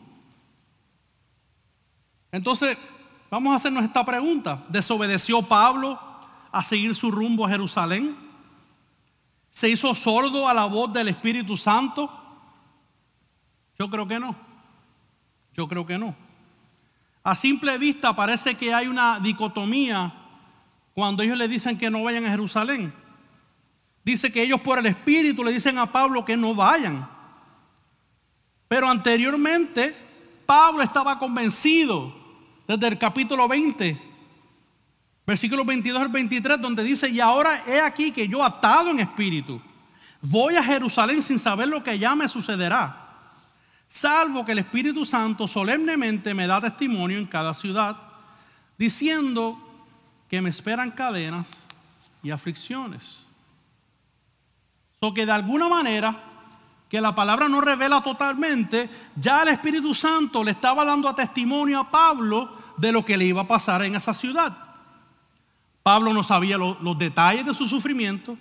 Entonces, 2.32 2.78
vamos 3.30 3.52
a 3.52 3.56
hacernos 3.56 3.84
esta 3.84 4.04
pregunta. 4.04 4.64
¿Desobedeció 4.68 5.42
Pablo 5.42 6.00
a 6.50 6.62
seguir 6.62 6.94
su 6.94 7.10
rumbo 7.10 7.44
a 7.44 7.50
Jerusalén? 7.50 8.23
¿Se 9.54 9.68
hizo 9.68 9.94
sordo 9.94 10.48
a 10.48 10.52
la 10.52 10.64
voz 10.64 10.92
del 10.92 11.08
Espíritu 11.08 11.56
Santo? 11.56 12.10
Yo 13.78 13.88
creo 13.88 14.06
que 14.06 14.18
no. 14.18 14.34
Yo 15.52 15.68
creo 15.68 15.86
que 15.86 15.96
no. 15.96 16.14
A 17.22 17.36
simple 17.36 17.78
vista 17.78 18.14
parece 18.14 18.56
que 18.56 18.74
hay 18.74 18.88
una 18.88 19.20
dicotomía 19.20 20.12
cuando 20.92 21.22
ellos 21.22 21.38
le 21.38 21.46
dicen 21.46 21.78
que 21.78 21.88
no 21.88 22.02
vayan 22.02 22.24
a 22.26 22.30
Jerusalén. 22.30 22.92
Dice 24.04 24.32
que 24.32 24.42
ellos 24.42 24.60
por 24.60 24.80
el 24.80 24.86
Espíritu 24.86 25.44
le 25.44 25.52
dicen 25.52 25.78
a 25.78 25.90
Pablo 25.90 26.24
que 26.24 26.36
no 26.36 26.54
vayan. 26.54 27.08
Pero 28.66 28.90
anteriormente 28.90 29.94
Pablo 30.44 30.82
estaba 30.82 31.16
convencido 31.16 32.12
desde 32.66 32.88
el 32.88 32.98
capítulo 32.98 33.46
20, 33.46 34.00
versículos 35.26 35.64
22 35.66 36.02
al 36.02 36.08
23, 36.08 36.60
donde 36.60 36.82
dice, 36.82 37.08
y 37.08 37.20
ahora 37.20 37.62
he 37.66 37.80
aquí 37.80 38.10
que 38.10 38.28
yo 38.28 38.44
atado 38.44 38.90
en 38.90 39.00
espíritu, 39.00 39.60
voy 40.20 40.56
a 40.56 40.62
Jerusalén 40.62 41.22
sin 41.22 41.38
saber 41.38 41.68
lo 41.68 41.82
que 41.82 41.98
ya 41.98 42.14
me 42.14 42.28
sucederá 42.28 43.04
salvo 43.94 44.44
que 44.44 44.50
el 44.50 44.58
Espíritu 44.58 45.04
Santo 45.04 45.46
solemnemente 45.46 46.34
me 46.34 46.48
da 46.48 46.60
testimonio 46.60 47.16
en 47.16 47.26
cada 47.26 47.54
ciudad, 47.54 47.96
diciendo 48.76 49.56
que 50.28 50.42
me 50.42 50.50
esperan 50.50 50.90
cadenas 50.90 51.46
y 52.20 52.32
aflicciones. 52.32 53.24
So 54.98 55.14
que 55.14 55.24
de 55.24 55.30
alguna 55.30 55.68
manera, 55.68 56.16
que 56.90 57.00
la 57.00 57.14
palabra 57.14 57.48
no 57.48 57.60
revela 57.60 58.02
totalmente, 58.02 58.90
ya 59.14 59.42
el 59.42 59.50
Espíritu 59.50 59.94
Santo 59.94 60.42
le 60.42 60.50
estaba 60.50 60.84
dando 60.84 61.08
a 61.08 61.14
testimonio 61.14 61.78
a 61.78 61.88
Pablo 61.88 62.50
de 62.76 62.90
lo 62.90 63.04
que 63.04 63.16
le 63.16 63.26
iba 63.26 63.42
a 63.42 63.48
pasar 63.48 63.84
en 63.84 63.94
esa 63.94 64.12
ciudad. 64.12 64.56
Pablo 65.84 66.14
no 66.14 66.24
sabía 66.24 66.56
los 66.56 66.98
detalles 66.98 67.44
de 67.44 67.52
su 67.52 67.66
sufrimiento, 67.66 68.38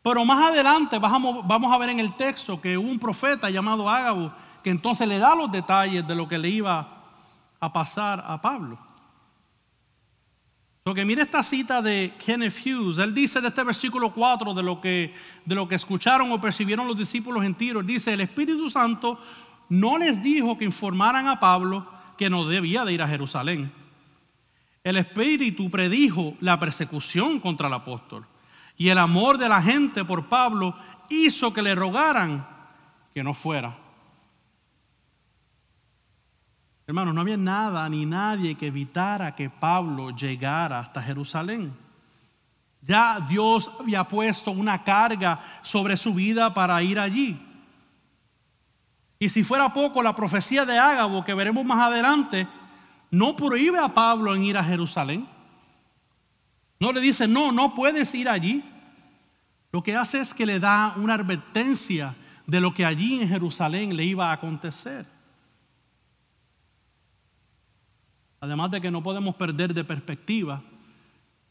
pero 0.00 0.24
más 0.24 0.50
adelante 0.50 0.98
vamos 0.98 1.72
a 1.72 1.76
ver 1.76 1.90
en 1.90 1.98
el 1.98 2.16
texto 2.16 2.60
que 2.60 2.78
hubo 2.78 2.88
un 2.88 3.00
profeta 3.00 3.50
llamado 3.50 3.90
Ágabo 3.90 4.32
que 4.62 4.70
entonces 4.70 5.08
le 5.08 5.18
da 5.18 5.34
los 5.34 5.50
detalles 5.50 6.06
de 6.06 6.14
lo 6.14 6.28
que 6.28 6.38
le 6.38 6.48
iba 6.48 6.86
a 7.58 7.72
pasar 7.72 8.22
a 8.24 8.40
Pablo. 8.40 8.78
Porque 10.84 11.04
mire 11.04 11.22
esta 11.22 11.42
cita 11.42 11.82
de 11.82 12.12
Kenneth 12.24 12.64
Hughes. 12.64 12.98
Él 12.98 13.12
dice 13.12 13.40
de 13.40 13.48
este 13.48 13.64
versículo 13.64 14.12
4 14.12 14.54
de 14.54 14.62
lo 14.62 14.80
que, 14.80 15.12
de 15.44 15.54
lo 15.56 15.66
que 15.66 15.74
escucharon 15.74 16.30
o 16.30 16.40
percibieron 16.40 16.86
los 16.86 16.96
discípulos 16.96 17.44
en 17.44 17.54
Tiro. 17.54 17.82
Dice, 17.82 18.12
el 18.12 18.20
Espíritu 18.20 18.70
Santo 18.70 19.18
no 19.68 19.98
les 19.98 20.22
dijo 20.22 20.56
que 20.56 20.64
informaran 20.64 21.26
a 21.26 21.40
Pablo 21.40 21.86
que 22.16 22.30
no 22.30 22.46
debía 22.46 22.84
de 22.84 22.92
ir 22.92 23.02
a 23.02 23.08
Jerusalén. 23.08 23.79
El 24.82 24.96
Espíritu 24.96 25.70
predijo 25.70 26.34
la 26.40 26.58
persecución 26.58 27.38
contra 27.38 27.68
el 27.68 27.74
apóstol. 27.74 28.26
Y 28.76 28.88
el 28.88 28.98
amor 28.98 29.36
de 29.36 29.48
la 29.48 29.60
gente 29.60 30.04
por 30.04 30.28
Pablo 30.28 30.74
hizo 31.10 31.52
que 31.52 31.62
le 31.62 31.74
rogaran 31.74 32.46
que 33.14 33.22
no 33.22 33.34
fuera. 33.34 33.76
Hermanos, 36.86 37.14
no 37.14 37.20
había 37.20 37.36
nada 37.36 37.88
ni 37.88 38.06
nadie 38.06 38.56
que 38.56 38.68
evitara 38.68 39.34
que 39.34 39.50
Pablo 39.50 40.10
llegara 40.10 40.80
hasta 40.80 41.02
Jerusalén. 41.02 41.72
Ya 42.80 43.20
Dios 43.28 43.70
había 43.78 44.04
puesto 44.04 44.50
una 44.50 44.82
carga 44.82 45.40
sobre 45.62 45.96
su 45.96 46.14
vida 46.14 46.54
para 46.54 46.82
ir 46.82 46.98
allí. 46.98 47.38
Y 49.18 49.28
si 49.28 49.44
fuera 49.44 49.72
poco, 49.74 50.02
la 50.02 50.16
profecía 50.16 50.64
de 50.64 50.78
Ágabo, 50.78 51.22
que 51.22 51.34
veremos 51.34 51.64
más 51.64 51.88
adelante, 51.88 52.48
no 53.10 53.36
prohíbe 53.36 53.78
a 53.78 53.92
Pablo 53.92 54.34
en 54.34 54.44
ir 54.44 54.56
a 54.56 54.64
Jerusalén. 54.64 55.28
No 56.78 56.92
le 56.92 57.00
dice, 57.00 57.26
no, 57.26 57.52
no 57.52 57.74
puedes 57.74 58.14
ir 58.14 58.28
allí. 58.28 58.62
Lo 59.72 59.82
que 59.82 59.96
hace 59.96 60.20
es 60.20 60.32
que 60.32 60.46
le 60.46 60.58
da 60.58 60.94
una 60.96 61.14
advertencia 61.14 62.14
de 62.46 62.60
lo 62.60 62.72
que 62.74 62.84
allí 62.84 63.20
en 63.20 63.28
Jerusalén 63.28 63.96
le 63.96 64.04
iba 64.04 64.30
a 64.30 64.34
acontecer. 64.34 65.06
Además 68.40 68.70
de 68.70 68.80
que 68.80 68.90
no 68.90 69.02
podemos 69.02 69.34
perder 69.34 69.74
de 69.74 69.84
perspectiva 69.84 70.62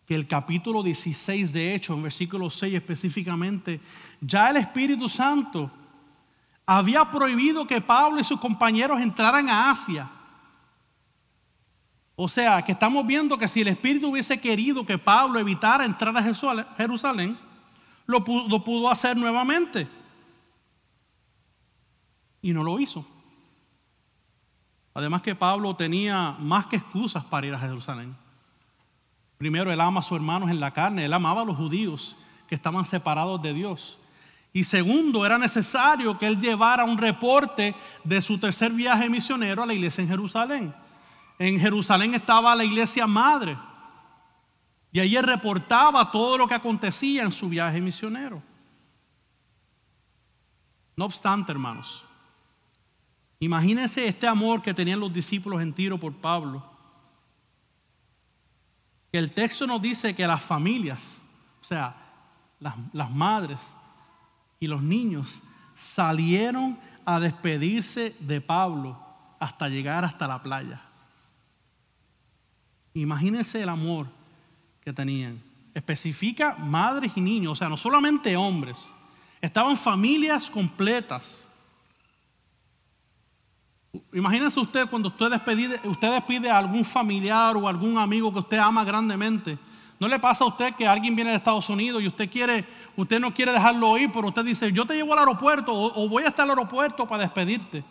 que 0.06 0.16
el 0.16 0.28
capítulo 0.28 0.82
16 0.82 1.54
de 1.54 1.76
Hechos, 1.76 1.96
en 1.96 2.04
versículo 2.04 2.50
6 2.50 2.74
específicamente, 2.74 3.80
ya 4.20 4.50
el 4.50 4.58
Espíritu 4.58 5.08
Santo 5.08 5.70
había 6.66 7.06
prohibido 7.06 7.68
que 7.68 7.80
Pablo 7.80 8.20
y 8.20 8.24
sus 8.24 8.40
compañeros 8.40 9.00
entraran 9.00 9.48
a 9.50 9.72
Asia. 9.72 10.10
O 12.22 12.28
sea, 12.28 12.62
que 12.64 12.74
estamos 12.74 13.08
viendo 13.08 13.38
que 13.38 13.48
si 13.48 13.62
el 13.62 13.70
Espíritu 13.70 14.10
hubiese 14.10 14.42
querido 14.42 14.86
que 14.86 14.98
Pablo 14.98 15.40
evitara 15.40 15.86
entrar 15.86 16.18
a 16.18 16.22
Jerusalén, 16.76 17.38
lo 18.06 18.26
pudo, 18.26 18.92
hacer 18.92 19.16
nuevamente. 19.16 19.88
Y 22.42 22.52
no 22.52 22.62
lo 22.62 22.78
hizo. 22.78 23.08
Además 24.94 25.22
que 25.22 25.34
Pablo 25.34 25.74
tenía 25.78 26.36
más 26.42 26.66
que 26.66 26.76
excusas 26.76 27.24
para 27.24 27.48
ir 27.48 27.54
a 27.54 27.60
Jerusalén. 27.60 28.14
Primero, 29.38 29.72
él 29.72 29.80
ama 29.80 30.02
a 30.02 30.04
sus 30.04 30.18
hermanos 30.18 30.50
en 30.50 30.60
la 30.60 30.72
carne, 30.72 31.06
él 31.06 31.14
amaba 31.14 31.44
a 31.44 31.46
los 31.46 31.56
judíos 31.56 32.18
que 32.50 32.56
estaban 32.56 32.84
separados 32.84 33.42
de 33.42 33.54
Dios. 33.54 33.98
Y 34.52 34.66
segundo, 34.66 35.26
era 35.26 35.38
necesario 35.38 36.18
que 36.18 36.28
él 36.28 36.42
llevara 36.42 36.84
un 36.84 36.98
reporte 36.98 37.74
de 38.04 38.22
su 38.22 38.38
tercer 38.38 38.74
viaje 38.74 39.10
misionero 39.10 39.64
a 39.64 39.66
la 39.66 39.74
iglesia 39.74 40.02
en 40.02 40.10
Jerusalén. 40.10 40.89
En 41.40 41.58
Jerusalén 41.58 42.14
estaba 42.14 42.54
la 42.54 42.66
iglesia 42.66 43.08
madre. 43.08 43.58
Y 44.92 45.00
allí 45.00 45.18
reportaba 45.20 46.12
todo 46.12 46.38
lo 46.38 46.48
que 46.48 46.54
acontecía 46.54 47.24
en 47.24 47.32
su 47.32 47.48
viaje 47.48 47.80
misionero. 47.80 48.44
No 50.98 51.06
obstante, 51.06 51.52
hermanos, 51.54 52.06
imagínense 53.40 54.06
este 54.06 54.28
amor 54.28 54.62
que 54.62 54.74
tenían 54.74 55.00
los 55.00 55.14
discípulos 55.14 55.62
en 55.62 55.72
Tiro 55.72 55.98
por 55.98 56.14
Pablo. 56.14 56.62
Que 59.10 59.18
el 59.18 59.32
texto 59.32 59.66
nos 59.66 59.82
dice 59.82 60.14
que 60.14 60.28
las 60.28 60.44
familias, 60.44 61.20
o 61.62 61.64
sea, 61.64 61.96
las, 62.60 62.76
las 62.92 63.10
madres 63.12 63.60
y 64.60 64.68
los 64.68 64.82
niños 64.82 65.40
salieron 65.74 66.78
a 67.06 67.22
despedirse 67.22 68.14
de 68.20 68.42
Pablo 68.42 69.00
hasta 69.40 69.70
llegar 69.70 70.04
hasta 70.04 70.28
la 70.28 70.44
playa. 70.44 70.89
Imagínense 73.02 73.62
el 73.62 73.70
amor 73.70 74.08
que 74.84 74.92
tenían. 74.92 75.42
Especifica 75.74 76.56
madres 76.56 77.14
y 77.16 77.22
niños, 77.22 77.54
o 77.54 77.56
sea, 77.56 77.70
no 77.70 77.78
solamente 77.78 78.36
hombres. 78.36 78.92
Estaban 79.42 79.78
familias 79.78 80.50
completas. 80.50 81.46
Imagínense 84.14 84.60
usted 84.60 84.88
cuando 84.90 85.08
usted 85.08 85.30
despide, 85.32 85.80
usted 85.86 86.12
despide 86.12 86.50
a 86.50 86.58
algún 86.58 86.84
familiar 86.84 87.56
o 87.56 87.68
algún 87.68 87.98
amigo 87.98 88.32
que 88.34 88.40
usted 88.40 88.58
ama 88.58 88.84
grandemente. 88.84 89.58
¿No 90.00 90.08
le 90.08 90.20
pasa 90.20 90.44
a 90.44 90.48
usted 90.48 90.76
que 90.76 90.88
alguien 90.88 91.16
viene 91.16 91.32
de 91.32 91.38
Estados 91.38 91.70
Unidos 91.70 92.02
y 92.02 92.08
usted 92.08 92.30
quiere, 92.30 92.66
usted 92.96 93.20
no 93.20 93.34
quiere 93.34 93.52
dejarlo 93.52 93.98
ir, 93.98 94.12
pero 94.12 94.28
usted 94.28 94.44
dice, 94.44 94.72
yo 94.72 94.86
te 94.86 94.96
llevo 94.96 95.14
al 95.14 95.20
aeropuerto 95.20 95.74
o, 95.74 96.04
o 96.04 96.10
voy 96.10 96.24
hasta 96.24 96.44
el 96.44 96.50
aeropuerto 96.52 97.08
para 97.08 97.24
despedirte? 97.24 97.84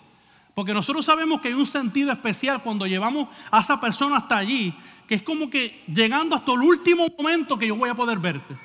Porque 0.59 0.75
nosotros 0.75 1.05
sabemos 1.05 1.41
que 1.41 1.47
hay 1.47 1.55
un 1.55 1.65
sentido 1.65 2.11
especial 2.11 2.61
cuando 2.65 2.85
llevamos 2.85 3.29
a 3.49 3.61
esa 3.61 3.81
persona 3.81 4.17
hasta 4.17 4.39
allí, 4.39 4.75
que 5.07 5.15
es 5.15 5.23
como 5.23 5.49
que 5.49 5.85
llegando 5.87 6.35
hasta 6.35 6.53
el 6.53 6.59
último 6.59 7.07
momento 7.17 7.57
que 7.57 7.69
yo 7.69 7.77
voy 7.77 7.89
a 7.89 7.95
poder 7.95 8.19
verte. 8.19 8.57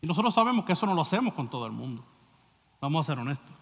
Y 0.00 0.06
nosotros 0.08 0.34
sabemos 0.34 0.64
que 0.64 0.72
eso 0.72 0.84
no 0.84 0.94
lo 0.94 1.02
hacemos 1.02 1.32
con 1.34 1.48
todo 1.48 1.64
el 1.64 1.70
mundo. 1.70 2.04
Vamos 2.80 3.06
a 3.06 3.12
ser 3.12 3.20
honestos. 3.20 3.54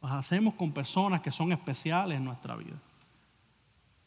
Lo 0.00 0.08
hacemos 0.08 0.54
con 0.54 0.72
personas 0.72 1.20
que 1.20 1.30
son 1.30 1.52
especiales 1.52 2.16
en 2.16 2.24
nuestra 2.24 2.56
vida. 2.56 2.80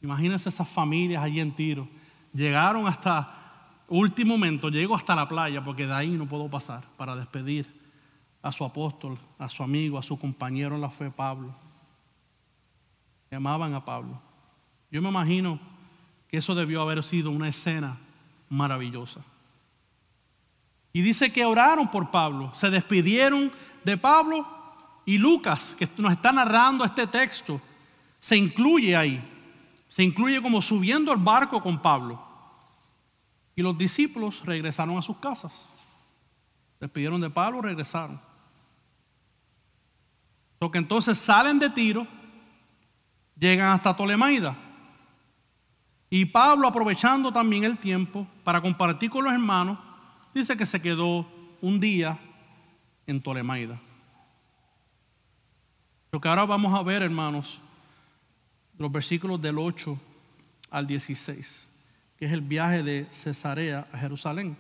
Imagínense 0.01 0.49
esas 0.49 0.67
familias 0.67 1.23
allí 1.23 1.39
en 1.39 1.51
Tiro. 1.51 1.87
Llegaron 2.33 2.87
hasta 2.87 3.77
último 3.89 4.33
momento, 4.33 4.69
llego 4.69 4.95
hasta 4.95 5.15
la 5.15 5.27
playa 5.27 5.63
porque 5.63 5.85
de 5.85 5.93
ahí 5.93 6.09
no 6.09 6.25
puedo 6.25 6.49
pasar 6.49 6.83
para 6.97 7.15
despedir 7.15 7.79
a 8.41 8.51
su 8.51 8.65
apóstol, 8.65 9.19
a 9.37 9.49
su 9.49 9.61
amigo, 9.61 9.99
a 9.99 10.01
su 10.01 10.17
compañero 10.17 10.73
en 10.73 10.81
la 10.81 10.89
fe, 10.89 11.11
Pablo. 11.11 11.53
Llamaban 13.31 13.73
a 13.73 13.83
Pablo. 13.83 14.21
Yo 14.91 15.01
me 15.01 15.09
imagino 15.09 15.59
que 16.27 16.37
eso 16.37 16.55
debió 16.55 16.81
haber 16.81 17.03
sido 17.03 17.31
una 17.31 17.49
escena 17.49 17.97
maravillosa. 18.49 19.21
Y 20.93 21.01
dice 21.01 21.33
que 21.33 21.45
oraron 21.45 21.91
por 21.91 22.11
Pablo, 22.11 22.51
se 22.55 22.69
despidieron 22.69 23.51
de 23.83 23.97
Pablo 23.97 24.47
y 25.05 25.17
Lucas, 25.17 25.75
que 25.77 25.89
nos 25.97 26.13
está 26.13 26.31
narrando 26.31 26.85
este 26.85 27.05
texto, 27.05 27.59
se 28.19 28.37
incluye 28.37 28.95
ahí. 28.95 29.31
Se 29.87 30.03
incluye 30.03 30.41
como 30.41 30.61
subiendo 30.61 31.11
al 31.11 31.19
barco 31.19 31.61
con 31.61 31.81
Pablo. 31.81 32.21
Y 33.55 33.61
los 33.61 33.77
discípulos 33.77 34.43
regresaron 34.45 34.97
a 34.97 35.01
sus 35.01 35.17
casas. 35.17 35.69
Despidieron 36.79 37.21
de 37.21 37.29
Pablo, 37.29 37.61
regresaron. 37.61 38.19
Porque 40.59 40.77
entonces 40.77 41.17
salen 41.17 41.59
de 41.59 41.69
Tiro, 41.69 42.07
llegan 43.37 43.69
hasta 43.69 43.95
Tolemaida. 43.95 44.55
Y 46.09 46.25
Pablo, 46.25 46.67
aprovechando 46.67 47.31
también 47.31 47.63
el 47.63 47.77
tiempo 47.77 48.27
para 48.43 48.61
compartir 48.61 49.09
con 49.09 49.25
los 49.25 49.33
hermanos, 49.33 49.77
dice 50.33 50.55
que 50.55 50.65
se 50.65 50.81
quedó 50.81 51.27
un 51.61 51.79
día 51.79 52.17
en 53.07 53.21
Tolemaida. 53.21 53.79
Lo 56.11 56.21
que 56.21 56.29
ahora 56.29 56.45
vamos 56.45 56.73
a 56.73 56.83
ver, 56.83 57.01
hermanos, 57.01 57.59
los 58.77 58.91
versículos 58.91 59.41
del 59.41 59.57
8 59.57 59.99
al 60.69 60.87
16, 60.87 61.67
que 62.17 62.25
es 62.25 62.31
el 62.31 62.41
viaje 62.41 62.83
de 62.83 63.05
Cesarea 63.11 63.87
a 63.91 63.97
Jerusalén. 63.97 64.57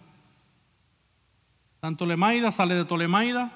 Tan 1.79 1.95
Tolemaida 1.95 2.51
sale 2.51 2.75
de 2.75 2.83
Tolemaida 2.83 3.51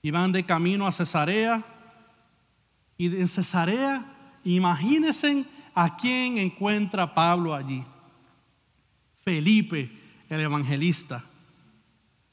y 0.00 0.10
van 0.10 0.32
de 0.32 0.44
camino 0.46 0.86
a 0.86 0.92
Cesarea. 0.92 1.64
Y 2.98 3.06
en 3.06 3.28
Cesarea, 3.28 4.04
imagínense 4.44 5.44
a 5.74 5.96
quién 5.96 6.38
encuentra 6.38 7.14
Pablo 7.14 7.54
allí. 7.54 7.84
Felipe, 9.22 9.90
el 10.28 10.40
evangelista. 10.40 11.24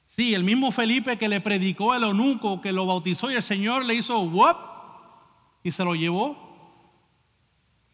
Sí, 0.08 0.34
el 0.34 0.43
mismo 0.43 0.72
Felipe 0.72 1.17
que 1.17 1.27
le 1.27 1.41
predicó 1.41 1.96
el 1.96 2.03
eunuco, 2.03 2.62
que 2.62 2.72
lo 2.72 2.86
bautizó 2.86 3.32
y 3.32 3.36
el 3.36 3.43
Señor 3.43 3.84
le 3.84 3.96
hizo 3.96 4.29
¡wop! 4.29 4.58
y 5.63 5.72
se 5.72 5.84
lo 5.84 5.96
llevó. 5.96 6.38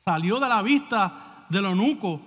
Salió 0.03 0.39
de 0.39 0.49
la 0.49 0.61
vista 0.61 1.45
del 1.49 1.65
eunuco. 1.65 2.19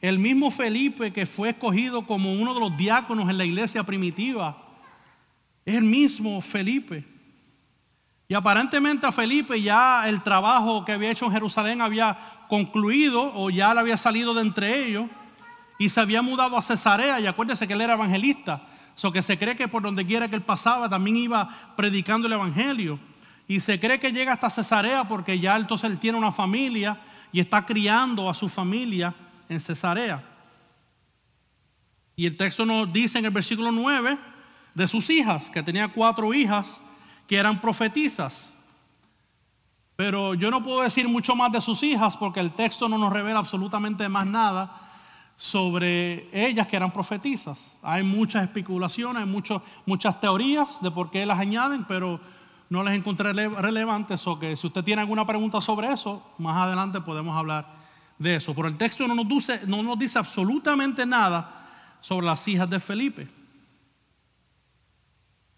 El 0.00 0.18
mismo 0.18 0.50
Felipe 0.50 1.12
que 1.12 1.26
fue 1.26 1.50
escogido 1.50 2.06
como 2.06 2.32
uno 2.32 2.54
de 2.54 2.60
los 2.60 2.76
diáconos 2.76 3.30
en 3.30 3.38
la 3.38 3.44
iglesia 3.44 3.84
primitiva. 3.84 4.56
Es 5.64 5.76
el 5.76 5.84
mismo 5.84 6.40
Felipe. 6.40 7.04
Y 8.28 8.34
aparentemente 8.34 9.06
a 9.06 9.12
Felipe 9.12 9.60
ya 9.60 10.08
el 10.08 10.22
trabajo 10.22 10.84
que 10.84 10.92
había 10.92 11.10
hecho 11.10 11.26
en 11.26 11.32
Jerusalén 11.32 11.80
había 11.80 12.18
concluido 12.48 13.32
o 13.34 13.50
ya 13.50 13.72
le 13.72 13.80
había 13.80 13.96
salido 13.96 14.34
de 14.34 14.42
entre 14.42 14.84
ellos 14.84 15.06
y 15.78 15.88
se 15.88 16.00
había 16.00 16.22
mudado 16.22 16.56
a 16.56 16.62
Cesarea 16.62 17.20
y 17.20 17.26
acuérdense 17.26 17.66
que 17.66 17.74
él 17.74 17.80
era 17.80 17.94
evangelista. 17.94 18.62
So 18.94 19.12
que 19.12 19.22
se 19.22 19.38
cree 19.38 19.56
que 19.56 19.68
por 19.68 19.82
donde 19.82 20.06
quiera 20.06 20.28
que 20.28 20.36
él 20.36 20.42
pasaba 20.42 20.88
también 20.88 21.16
iba 21.16 21.74
predicando 21.76 22.26
el 22.26 22.32
evangelio. 22.32 22.98
Y 23.46 23.60
se 23.60 23.78
cree 23.78 24.00
que 24.00 24.10
llega 24.10 24.32
hasta 24.32 24.50
Cesarea 24.50 25.06
porque 25.06 25.38
ya 25.38 25.56
entonces 25.56 25.90
él 25.90 25.98
tiene 25.98 26.18
una 26.18 26.32
familia 26.32 26.98
y 27.30 27.38
está 27.38 27.64
criando 27.64 28.28
a 28.28 28.34
su 28.34 28.48
familia 28.48 29.14
en 29.48 29.60
Cesarea. 29.60 30.24
Y 32.16 32.26
el 32.26 32.36
texto 32.36 32.64
nos 32.64 32.90
dice 32.92 33.18
en 33.18 33.26
el 33.26 33.30
versículo 33.30 33.70
9 33.70 34.18
de 34.74 34.88
sus 34.88 35.10
hijas, 35.10 35.50
que 35.50 35.62
tenía 35.62 35.88
cuatro 35.88 36.32
hijas 36.32 36.80
que 37.26 37.36
eran 37.36 37.60
profetizas. 37.60 38.52
Pero 39.96 40.34
yo 40.34 40.50
no 40.50 40.62
puedo 40.62 40.82
decir 40.82 41.08
mucho 41.08 41.34
más 41.34 41.50
de 41.52 41.60
sus 41.60 41.82
hijas 41.82 42.16
porque 42.16 42.40
el 42.40 42.52
texto 42.52 42.88
no 42.88 42.98
nos 42.98 43.12
revela 43.12 43.38
absolutamente 43.38 44.08
más 44.08 44.26
nada 44.26 44.82
sobre 45.36 46.28
ellas 46.32 46.66
que 46.66 46.76
eran 46.76 46.90
profetizas. 46.90 47.78
Hay 47.82 48.02
muchas 48.02 48.44
especulaciones, 48.44 49.26
muchas 49.26 50.20
teorías 50.20 50.80
de 50.82 50.90
por 50.90 51.10
qué 51.10 51.24
las 51.26 51.38
añaden, 51.38 51.84
pero 51.84 52.20
no 52.68 52.82
les 52.82 52.94
encontré 52.94 53.32
relevantes 53.32 54.26
o 54.26 54.38
que 54.38 54.56
si 54.56 54.66
usted 54.66 54.82
tiene 54.82 55.02
alguna 55.02 55.26
pregunta 55.26 55.60
sobre 55.60 55.92
eso, 55.92 56.22
más 56.38 56.56
adelante 56.56 57.00
podemos 57.00 57.36
hablar 57.36 57.66
de 58.18 58.36
eso. 58.36 58.54
Pero 58.54 58.68
el 58.68 58.76
texto 58.76 59.06
no 59.06 59.14
nos 59.14 59.98
dice 59.98 60.18
absolutamente 60.18 61.06
nada 61.06 61.68
sobre 62.00 62.26
las 62.26 62.46
hijas 62.48 62.68
de 62.68 62.80
Felipe. 62.80 63.35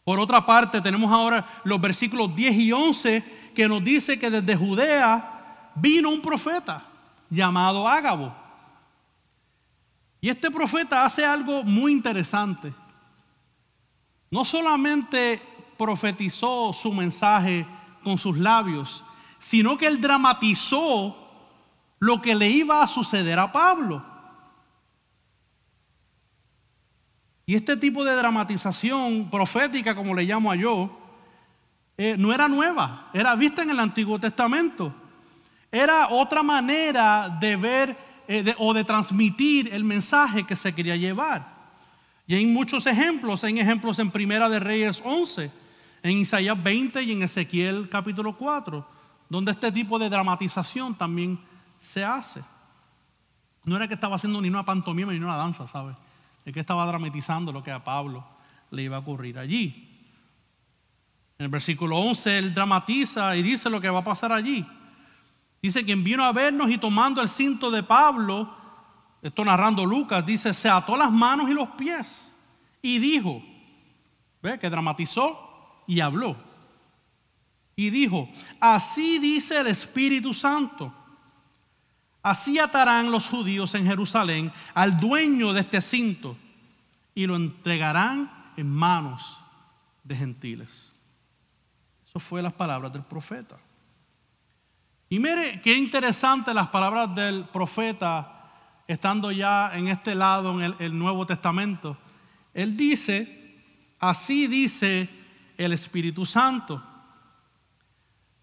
Por 0.09 0.18
otra 0.18 0.47
parte, 0.47 0.81
tenemos 0.81 1.12
ahora 1.12 1.47
los 1.64 1.79
versículos 1.79 2.35
10 2.35 2.57
y 2.57 2.73
11 2.73 3.51
que 3.55 3.68
nos 3.68 3.85
dice 3.85 4.18
que 4.18 4.31
desde 4.31 4.57
Judea 4.57 5.71
vino 5.75 6.09
un 6.09 6.23
profeta 6.23 6.83
llamado 7.29 7.87
Ágabo. 7.87 8.35
Y 10.23 10.31
este 10.31 10.51
profeta 10.51 11.05
hace 11.05 11.27
algo 11.27 11.62
muy 11.62 11.92
interesante. 11.92 12.73
No 14.31 14.47
solamente 14.47 15.42
profetizó 15.77 16.73
su 16.73 16.90
mensaje 16.94 17.66
con 18.03 18.16
sus 18.16 18.38
labios, 18.38 19.05
sino 19.38 19.77
que 19.77 19.88
él 19.88 20.01
dramatizó 20.01 21.14
lo 21.99 22.23
que 22.23 22.35
le 22.35 22.49
iba 22.49 22.83
a 22.83 22.88
suceder 22.88 23.38
a 23.38 23.53
Pablo. 23.53 24.03
Y 27.48 27.54
este 27.54 27.78
tipo 27.78 28.04
de 28.04 28.14
dramatización 28.14 29.30
profética, 29.30 29.94
como 29.94 30.14
le 30.14 30.24
llamo 30.24 30.52
a 30.52 30.54
yo, 30.54 30.90
eh, 31.96 32.14
no 32.18 32.34
era 32.34 32.46
nueva, 32.46 33.08
era 33.14 33.34
vista 33.37 33.62
en 33.62 33.70
el 33.70 33.80
Antiguo 33.80 34.18
Testamento. 34.18 34.92
Era 35.72 36.08
otra 36.11 36.42
manera 36.42 37.38
de 37.40 37.56
ver 37.56 37.96
eh, 38.28 38.54
o 38.58 38.74
de 38.74 38.84
transmitir 38.84 39.72
el 39.72 39.82
mensaje 39.82 40.44
que 40.44 40.56
se 40.56 40.74
quería 40.74 40.96
llevar. 40.96 41.48
Y 42.26 42.34
hay 42.34 42.44
muchos 42.44 42.84
ejemplos, 42.87 43.42
hay 43.44 43.58
ejemplos 43.58 43.98
en 43.98 44.11
Primera 44.11 44.50
de 44.50 44.61
Reyes 44.61 45.00
11 45.02 45.50
en 46.02 46.18
Isaías 46.18 46.62
20 46.62 47.02
y 47.02 47.12
en 47.12 47.22
Ezequiel 47.22 47.88
capítulo 47.90 48.37
4, 48.37 48.87
donde 49.30 49.52
este 49.52 49.72
tipo 49.72 49.98
de 49.98 50.11
dramatización 50.11 50.94
también 50.94 51.40
se 51.80 52.04
hace. 52.04 52.42
No 53.64 53.74
era 53.74 53.88
que 53.88 53.94
estaba 53.94 54.16
haciendo 54.16 54.38
ni 54.42 54.50
una 54.50 54.66
pantomima 54.66 55.12
ni 55.12 55.18
una 55.18 55.38
danza, 55.38 55.66
¿sabes? 55.66 55.96
Es 56.48 56.54
que 56.54 56.61
estaba 56.61 56.87
dramatizando 56.87 57.52
lo 57.52 57.62
que 57.62 57.70
a 57.70 57.84
Pablo 57.84 58.26
le 58.70 58.82
iba 58.82 58.96
a 58.96 59.00
ocurrir 59.00 59.38
allí. 59.38 59.87
En 61.37 61.44
el 61.44 61.50
versículo 61.50 61.98
11 61.98 62.38
él 62.38 62.54
dramatiza 62.54 63.37
y 63.37 63.42
dice 63.42 63.68
lo 63.68 63.82
que 63.82 63.90
va 63.90 63.98
a 63.98 64.04
pasar 64.04 64.32
allí. 64.32 64.66
Dice, 65.61 65.84
quien 65.84 66.02
vino 66.02 66.24
a 66.24 66.32
vernos 66.32 66.70
y 66.70 66.78
tomando 66.78 67.20
el 67.20 67.28
cinto 67.28 67.70
de 67.70 67.82
Pablo, 67.82 68.50
esto 69.20 69.44
narrando 69.44 69.84
Lucas, 69.84 70.24
dice, 70.24 70.54
se 70.54 70.70
ató 70.70 70.96
las 70.96 71.12
manos 71.12 71.50
y 71.50 71.52
los 71.52 71.68
pies 71.72 72.34
y 72.80 72.98
dijo, 72.98 73.42
¿ve? 74.40 74.58
Que 74.58 74.70
dramatizó 74.70 75.82
y 75.87 76.00
habló. 76.00 76.34
Y 77.76 77.90
dijo, 77.90 78.26
así 78.58 79.18
dice 79.18 79.58
el 79.58 79.66
Espíritu 79.66 80.32
Santo. 80.32 80.94
Así 82.28 82.58
atarán 82.58 83.10
los 83.10 83.26
judíos 83.26 83.74
en 83.74 83.86
Jerusalén 83.86 84.52
al 84.74 85.00
dueño 85.00 85.54
de 85.54 85.60
este 85.60 85.80
cinto 85.80 86.36
y 87.14 87.26
lo 87.26 87.36
entregarán 87.36 88.52
en 88.54 88.68
manos 88.68 89.38
de 90.04 90.14
gentiles. 90.14 90.92
Eso 92.06 92.20
fue 92.20 92.42
las 92.42 92.52
palabras 92.52 92.92
del 92.92 93.00
profeta. 93.00 93.56
Y 95.08 95.18
mire 95.18 95.62
qué 95.62 95.74
interesante 95.74 96.52
las 96.52 96.68
palabras 96.68 97.14
del 97.14 97.46
profeta 97.46 98.50
estando 98.86 99.32
ya 99.32 99.70
en 99.72 99.88
este 99.88 100.14
lado 100.14 100.52
en 100.52 100.64
el, 100.64 100.76
el 100.80 100.98
Nuevo 100.98 101.24
Testamento. 101.24 101.96
Él 102.52 102.76
dice, 102.76 103.56
así 103.98 104.46
dice 104.48 105.08
el 105.56 105.72
Espíritu 105.72 106.26
Santo. 106.26 106.82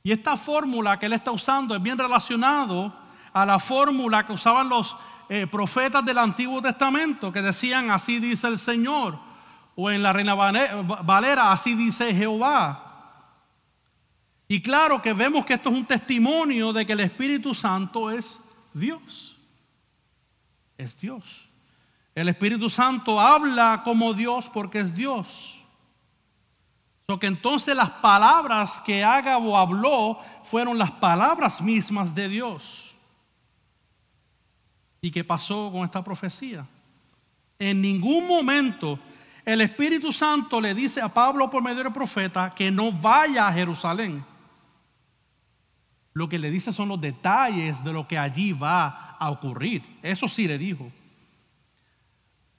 Y 0.01 0.11
esta 0.11 0.35
fórmula 0.37 0.97
que 0.97 1.05
él 1.05 1.13
está 1.13 1.29
usando 1.29 1.75
es 1.75 1.83
bien 1.83 1.99
relacionado 1.99 3.04
a 3.35 3.45
la 3.45 3.59
fórmula 3.59 4.25
que 4.25 4.31
usaban 4.31 4.69
los 4.69 4.95
eh, 5.27 5.45
profetas 5.45 6.05
del 6.05 6.17
Antiguo 6.19 6.61
Testamento, 6.61 7.33
que 7.33 7.41
decían, 7.41 7.91
así 7.91 8.21
dice 8.21 8.47
el 8.47 8.57
Señor, 8.57 9.19
o 9.75 9.91
en 9.91 10.01
la 10.01 10.13
Reina 10.13 10.35
Valera, 10.35 11.51
así 11.51 11.75
dice 11.75 12.15
Jehová. 12.15 13.19
Y 14.47 14.61
claro 14.61 15.01
que 15.01 15.11
vemos 15.11 15.45
que 15.45 15.55
esto 15.55 15.69
es 15.69 15.75
un 15.75 15.85
testimonio 15.85 16.71
de 16.71 16.85
que 16.85 16.93
el 16.93 17.01
Espíritu 17.01 17.53
Santo 17.53 18.09
es 18.09 18.39
Dios. 18.73 19.35
Es 20.77 20.97
Dios. 20.97 21.49
El 22.15 22.29
Espíritu 22.29 22.69
Santo 22.69 23.19
habla 23.19 23.81
como 23.83 24.13
Dios 24.13 24.49
porque 24.53 24.79
es 24.79 24.95
Dios. 24.95 25.61
So 27.05 27.19
que 27.19 27.27
entonces 27.27 27.75
las 27.75 27.91
palabras 27.91 28.79
que 28.85 29.03
Ágabo 29.03 29.57
habló 29.57 30.19
fueron 30.45 30.77
las 30.77 30.91
palabras 30.91 31.61
mismas 31.61 32.15
de 32.15 32.29
Dios. 32.29 32.84
¿Y 35.01 35.11
qué 35.11 35.23
pasó 35.23 35.71
con 35.71 35.83
esta 35.83 36.03
profecía? 36.03 36.65
En 37.59 37.81
ningún 37.81 38.27
momento 38.27 38.99
el 39.45 39.61
Espíritu 39.61 40.11
Santo 40.11 40.59
le 40.59 40.73
dice 40.73 41.01
a 41.01 41.09
Pablo 41.09 41.49
por 41.49 41.63
medio 41.63 41.83
del 41.83 41.93
profeta 41.93 42.49
que 42.49 42.71
no 42.71 42.91
vaya 42.91 43.47
a 43.47 43.53
Jerusalén. 43.53 44.25
Lo 46.13 46.27
que 46.27 46.39
le 46.39 46.49
dice 46.49 46.71
son 46.71 46.89
los 46.89 46.99
detalles 46.99 47.83
de 47.83 47.93
lo 47.93 48.07
que 48.07 48.17
allí 48.17 48.53
va 48.53 49.15
a 49.19 49.29
ocurrir. 49.29 49.83
Eso 50.01 50.27
sí 50.27 50.47
le 50.47 50.57
dijo. 50.57 50.91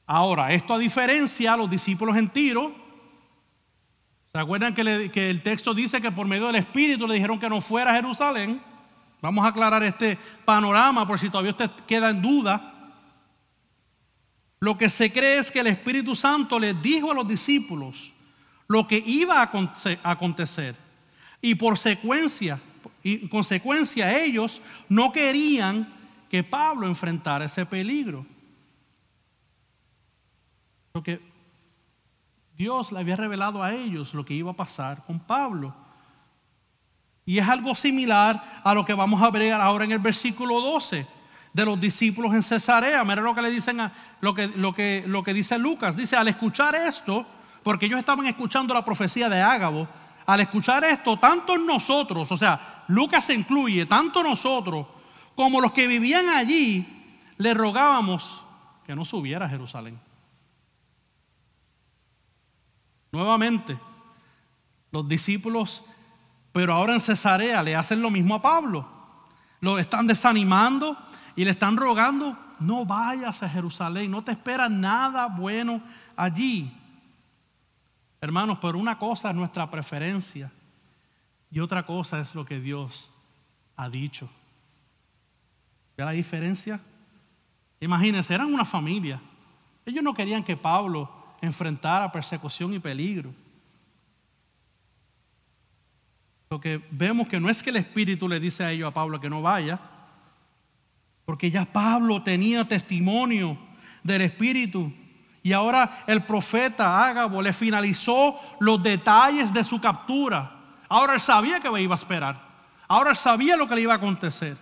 Ahora, 0.06 0.52
esto 0.52 0.74
a 0.74 0.78
diferencia 0.78 1.54
a 1.54 1.56
los 1.56 1.68
discípulos 1.68 2.16
en 2.16 2.28
Tiro, 2.28 2.72
¿se 4.30 4.38
acuerdan 4.38 4.72
que, 4.72 5.10
que, 5.10 5.30
el 5.30 5.42
texto 5.42 5.74
dice 5.74 6.00
que 6.00 6.12
por 6.12 6.28
medio 6.28 6.46
del 6.46 6.56
Espíritu 6.56 7.08
le 7.08 7.14
dijeron 7.14 7.40
que 7.40 7.48
no 7.48 7.60
fuera 7.60 7.90
a 7.90 7.94
Jerusalén? 7.94 8.60
Vamos 9.20 9.44
a 9.44 9.48
aclarar 9.48 9.82
este 9.82 10.18
panorama 10.44 11.06
por 11.06 11.18
si 11.18 11.30
todavía 11.30 11.52
usted 11.52 11.70
queda 11.86 12.10
en 12.10 12.22
duda. 12.22 12.72
Lo 14.60 14.76
que 14.76 14.88
se 14.88 15.12
cree 15.12 15.38
es 15.38 15.50
que 15.50 15.60
el 15.60 15.68
Espíritu 15.68 16.14
Santo 16.14 16.58
les 16.58 16.80
dijo 16.82 17.10
a 17.10 17.14
los 17.14 17.26
discípulos 17.26 18.12
lo 18.68 18.86
que 18.86 19.02
iba 19.04 19.40
a 19.42 20.10
acontecer. 20.10 20.76
Y 21.40 21.54
por 21.54 21.78
secuencia, 21.78 22.60
y 23.02 23.28
consecuencia 23.28 24.18
ellos 24.18 24.60
no 24.88 25.12
querían 25.12 25.86
que 26.28 26.42
Pablo 26.42 26.86
enfrentara 26.86 27.44
ese 27.44 27.66
peligro. 27.66 28.26
Porque 30.92 31.20
Dios 32.56 32.90
le 32.90 33.00
había 33.00 33.16
revelado 33.16 33.62
a 33.62 33.74
ellos 33.74 34.14
lo 34.14 34.24
que 34.24 34.34
iba 34.34 34.50
a 34.50 34.56
pasar 34.56 35.04
con 35.04 35.20
Pablo. 35.20 35.74
Y 37.26 37.38
es 37.38 37.48
algo 37.48 37.74
similar 37.74 38.60
a 38.62 38.72
lo 38.72 38.84
que 38.84 38.94
vamos 38.94 39.20
a 39.20 39.30
ver 39.30 39.52
ahora 39.52 39.84
en 39.84 39.92
el 39.92 39.98
versículo 39.98 40.60
12 40.60 41.06
de 41.52 41.64
los 41.64 41.80
discípulos 41.80 42.32
en 42.32 42.42
Cesarea. 42.42 43.02
Mira 43.04 43.20
lo 43.20 43.34
que 43.34 43.42
le 43.42 43.50
dicen 43.50 43.80
a, 43.80 43.92
lo 44.20 44.32
que, 44.32 44.46
lo 44.46 44.72
que, 44.72 45.02
lo 45.06 45.24
que 45.24 45.34
dice 45.34 45.58
Lucas. 45.58 45.96
Dice, 45.96 46.16
al 46.16 46.28
escuchar 46.28 46.76
esto, 46.76 47.26
porque 47.64 47.86
ellos 47.86 47.98
estaban 47.98 48.26
escuchando 48.26 48.72
la 48.72 48.84
profecía 48.84 49.28
de 49.28 49.42
Ágabo, 49.42 49.88
al 50.24 50.40
escuchar 50.40 50.84
esto, 50.84 51.16
tanto 51.16 51.58
nosotros, 51.58 52.30
o 52.30 52.36
sea, 52.36 52.84
Lucas 52.88 53.24
se 53.24 53.34
incluye, 53.34 53.86
tanto 53.86 54.22
nosotros 54.22 54.86
como 55.34 55.60
los 55.60 55.72
que 55.72 55.86
vivían 55.86 56.28
allí, 56.28 56.86
le 57.38 57.54
rogábamos 57.54 58.42
que 58.84 58.94
no 58.94 59.04
subiera 59.04 59.46
a 59.46 59.48
Jerusalén. 59.48 59.98
Nuevamente, 63.12 63.78
los 64.90 65.08
discípulos, 65.08 65.84
pero 66.56 66.72
ahora 66.72 66.94
en 66.94 67.02
Cesarea, 67.02 67.62
le 67.62 67.76
hacen 67.76 68.00
lo 68.00 68.10
mismo 68.10 68.34
a 68.34 68.40
Pablo. 68.40 68.88
Lo 69.60 69.78
están 69.78 70.06
desanimando 70.06 70.96
y 71.34 71.44
le 71.44 71.50
están 71.50 71.76
rogando, 71.76 72.34
no 72.60 72.86
vayas 72.86 73.42
a 73.42 73.48
Jerusalén, 73.50 74.10
no 74.10 74.24
te 74.24 74.32
espera 74.32 74.66
nada 74.66 75.26
bueno 75.26 75.82
allí. 76.16 76.72
Hermanos, 78.22 78.56
pero 78.58 78.78
una 78.78 78.98
cosa 78.98 79.28
es 79.28 79.36
nuestra 79.36 79.70
preferencia 79.70 80.50
y 81.50 81.60
otra 81.60 81.84
cosa 81.84 82.20
es 82.20 82.34
lo 82.34 82.46
que 82.46 82.58
Dios 82.58 83.10
ha 83.76 83.90
dicho. 83.90 84.26
¿Ve 85.94 86.06
la 86.06 86.12
diferencia? 86.12 86.80
Imagínense, 87.80 88.32
eran 88.32 88.50
una 88.50 88.64
familia. 88.64 89.20
Ellos 89.84 90.02
no 90.02 90.14
querían 90.14 90.42
que 90.42 90.56
Pablo 90.56 91.36
enfrentara 91.42 92.10
persecución 92.10 92.72
y 92.72 92.78
peligro. 92.78 93.34
Lo 96.48 96.60
que 96.60 96.80
vemos 96.90 97.28
que 97.28 97.40
no 97.40 97.50
es 97.50 97.62
que 97.62 97.70
el 97.70 97.76
Espíritu 97.76 98.28
le 98.28 98.38
dice 98.38 98.64
a 98.64 98.70
ellos 98.70 98.88
a 98.88 98.94
Pablo 98.94 99.20
que 99.20 99.30
no 99.30 99.42
vaya, 99.42 99.80
porque 101.24 101.50
ya 101.50 101.64
Pablo 101.64 102.22
tenía 102.22 102.64
testimonio 102.64 103.58
del 104.02 104.22
Espíritu. 104.22 104.92
Y 105.42 105.52
ahora 105.52 106.04
el 106.06 106.22
profeta 106.22 107.06
Ágabo 107.06 107.42
le 107.42 107.52
finalizó 107.52 108.38
los 108.60 108.82
detalles 108.82 109.52
de 109.52 109.64
su 109.64 109.80
captura. 109.80 110.52
Ahora 110.88 111.14
él 111.14 111.20
sabía 111.20 111.60
que 111.60 111.80
iba 111.80 111.94
a 111.94 111.98
esperar. 111.98 112.40
Ahora 112.88 113.10
él 113.10 113.16
sabía 113.16 113.56
lo 113.56 113.68
que 113.68 113.74
le 113.74 113.82
iba 113.82 113.92
a 113.92 113.96
acontecer. 113.96 114.56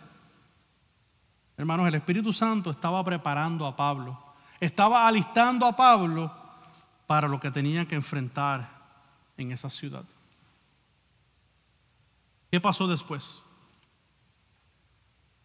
Hermanos, 1.56 1.86
el 1.86 1.94
Espíritu 1.94 2.32
Santo 2.32 2.70
estaba 2.70 3.04
preparando 3.04 3.66
a 3.66 3.76
Pablo. 3.76 4.18
Estaba 4.58 5.06
alistando 5.06 5.66
a 5.66 5.76
Pablo 5.76 6.34
para 7.06 7.28
lo 7.28 7.38
que 7.38 7.50
tenía 7.50 7.86
que 7.86 7.94
enfrentar 7.94 8.68
en 9.36 9.52
esa 9.52 9.68
ciudad. 9.68 10.04
¿Qué 12.54 12.60
pasó 12.60 12.86
después? 12.86 13.42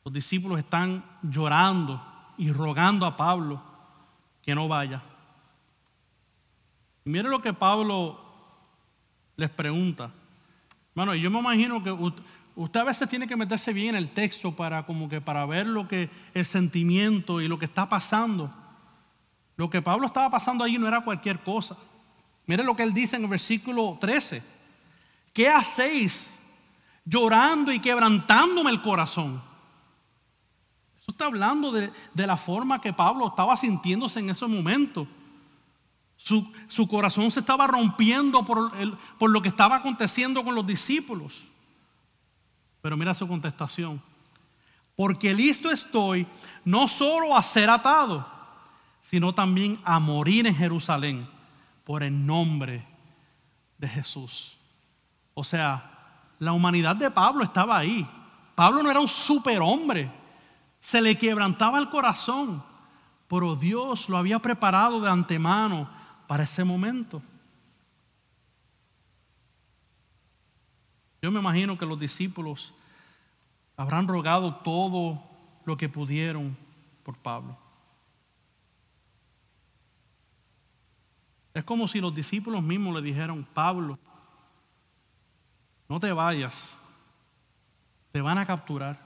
Los 0.05 0.13
discípulos 0.13 0.59
están 0.59 1.03
llorando 1.23 1.99
y 2.37 2.51
rogando 2.51 3.03
a 3.07 3.17
Pablo 3.17 3.63
que 4.43 4.53
no 4.53 4.67
vaya. 4.67 5.01
Y 7.03 7.09
mire 7.09 7.27
lo 7.27 7.41
que 7.41 7.51
Pablo 7.51 8.23
les 9.37 9.49
pregunta. 9.49 10.11
Bueno, 10.93 11.15
yo 11.15 11.31
me 11.31 11.39
imagino 11.39 11.81
que 11.81 11.89
usted 12.55 12.79
a 12.79 12.83
veces 12.83 13.09
tiene 13.09 13.25
que 13.25 13.35
meterse 13.35 13.73
bien 13.73 13.95
en 13.95 14.03
el 14.03 14.11
texto 14.11 14.55
para 14.55 14.85
como 14.85 15.09
que 15.09 15.19
para 15.19 15.47
ver 15.47 15.65
lo 15.65 15.87
que 15.87 16.11
el 16.35 16.45
sentimiento 16.45 17.41
y 17.41 17.47
lo 17.47 17.57
que 17.57 17.65
está 17.65 17.89
pasando. 17.89 18.51
Lo 19.55 19.67
que 19.67 19.81
Pablo 19.81 20.05
estaba 20.05 20.29
pasando 20.29 20.63
allí 20.63 20.77
no 20.77 20.87
era 20.87 21.03
cualquier 21.03 21.39
cosa. 21.39 21.75
Mire 22.45 22.63
lo 22.63 22.75
que 22.75 22.83
él 22.83 22.93
dice 22.93 23.15
en 23.15 23.23
el 23.23 23.29
versículo 23.29 23.97
13. 23.99 24.43
¿Qué 25.33 25.49
hacéis 25.49 26.35
llorando 27.09 27.71
y 27.71 27.79
quebrantándome 27.79 28.71
el 28.71 28.81
corazón? 28.81 29.41
Eso 30.99 31.11
está 31.11 31.25
hablando 31.25 31.71
de, 31.71 31.91
la 32.13 32.37
forma 32.37 32.79
que 32.79 32.93
Pablo 32.93 33.27
estaba 33.27 33.57
sintiéndose 33.57 34.19
en 34.19 34.29
ese 34.29 34.45
momento. 34.45 35.07
Su, 36.15 36.87
corazón 36.87 37.31
se 37.31 37.39
estaba 37.39 37.65
rompiendo 37.65 38.45
por, 38.45 38.71
por 39.17 39.31
lo 39.31 39.41
que 39.41 39.47
estaba 39.47 39.77
aconteciendo 39.77 40.43
con 40.43 40.53
los 40.53 40.67
discípulos. 40.67 41.45
Pero 42.81 42.95
mira 42.95 43.13
su 43.13 43.27
contestación. 43.27 44.01
Porque 44.95 45.33
listo 45.33 45.71
estoy 45.71 46.27
no 46.65 46.87
solo 46.87 47.35
a 47.35 47.41
ser 47.41 47.69
atado, 47.69 48.29
sino 49.01 49.33
también 49.33 49.79
a 49.83 49.99
morir 49.99 50.45
en 50.45 50.55
Jerusalén 50.55 51.27
por 51.85 52.03
el 52.03 52.25
nombre 52.25 52.85
de 53.77 53.87
Jesús. 53.87 54.57
O 55.33 55.43
sea, 55.43 55.98
la 56.39 56.53
humanidad 56.53 56.95
de 56.95 57.11
Pablo 57.11 57.43
estaba 57.43 57.77
ahí. 57.77 58.07
Pablo 58.55 58.81
no 58.81 58.89
era 58.89 58.99
un 58.99 59.07
superhombre. 59.07 60.11
Se 60.81 61.01
le 61.01 61.17
quebrantaba 61.17 61.79
el 61.79 61.89
corazón. 61.89 62.63
Pero 63.27 63.55
Dios 63.55 64.09
lo 64.09 64.17
había 64.17 64.39
preparado 64.39 65.01
de 65.01 65.09
antemano 65.09 65.89
para 66.27 66.43
ese 66.43 66.63
momento. 66.63 67.21
Yo 71.21 71.29
me 71.31 71.39
imagino 71.39 71.77
que 71.77 71.85
los 71.85 71.99
discípulos 71.99 72.73
habrán 73.75 74.07
rogado 74.07 74.55
todo 74.55 75.21
lo 75.65 75.75
que 75.77 75.89
pudieron 75.89 76.57
por 77.03 77.17
Pablo. 77.17 77.57
Es 81.53 81.63
como 81.63 81.87
si 81.87 81.99
los 81.99 82.15
discípulos 82.15 82.63
mismos 82.63 82.95
le 82.95 83.01
dijeron, 83.01 83.45
Pablo, 83.53 83.99
no 85.89 85.99
te 85.99 86.13
vayas, 86.13 86.77
te 88.11 88.21
van 88.21 88.37
a 88.37 88.45
capturar. 88.45 88.99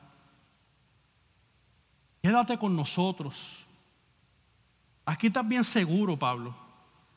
Quédate 2.21 2.57
con 2.57 2.75
nosotros. 2.75 3.65
Aquí 5.05 5.27
estás 5.27 5.47
bien 5.47 5.63
seguro, 5.63 6.17
Pablo. 6.17 6.55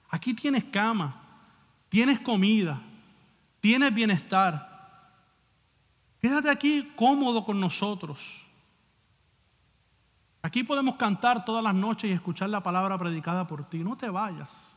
Aquí 0.09 0.35
tienes 0.35 0.65
cama, 0.65 1.13
tienes 1.89 2.21
comida, 2.21 2.81
tienes 3.61 3.93
bienestar. 3.93 4.75
Quédate 6.21 6.49
aquí 6.49 6.93
cómodo 6.97 7.45
con 7.45 7.61
nosotros. 7.61 8.47
Aquí 10.43 10.63
podemos 10.63 10.95
cantar 10.95 11.45
todas 11.45 11.63
las 11.63 11.75
noches 11.75 12.09
y 12.09 12.13
escuchar 12.13 12.51
la 12.51 12.63
palabra 12.63 12.97
predicada 12.97 13.47
por 13.49 13.69
ti. 13.69 13.79
No 13.79 13.97
te 13.97 14.09
vayas. 14.09 14.76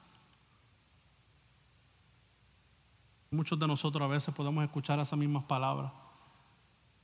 Muchos 3.32 3.60
de 3.60 3.68
nosotros 3.68 4.02
a 4.02 4.08
veces 4.08 4.34
podemos 4.34 4.63
escuchar 4.63 5.00
esas 5.00 5.18
mismas 5.18 5.44
palabras, 5.44 5.92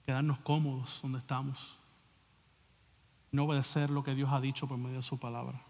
quedarnos 0.05 0.39
cómodos 0.39 0.99
donde 1.01 1.19
estamos, 1.19 1.77
no 3.31 3.43
obedecer 3.43 3.89
lo 3.91 4.03
que 4.03 4.15
Dios 4.15 4.29
ha 4.31 4.41
dicho 4.41 4.67
por 4.67 4.77
medio 4.77 4.97
de 4.97 5.03
su 5.03 5.19
palabra. 5.19 5.61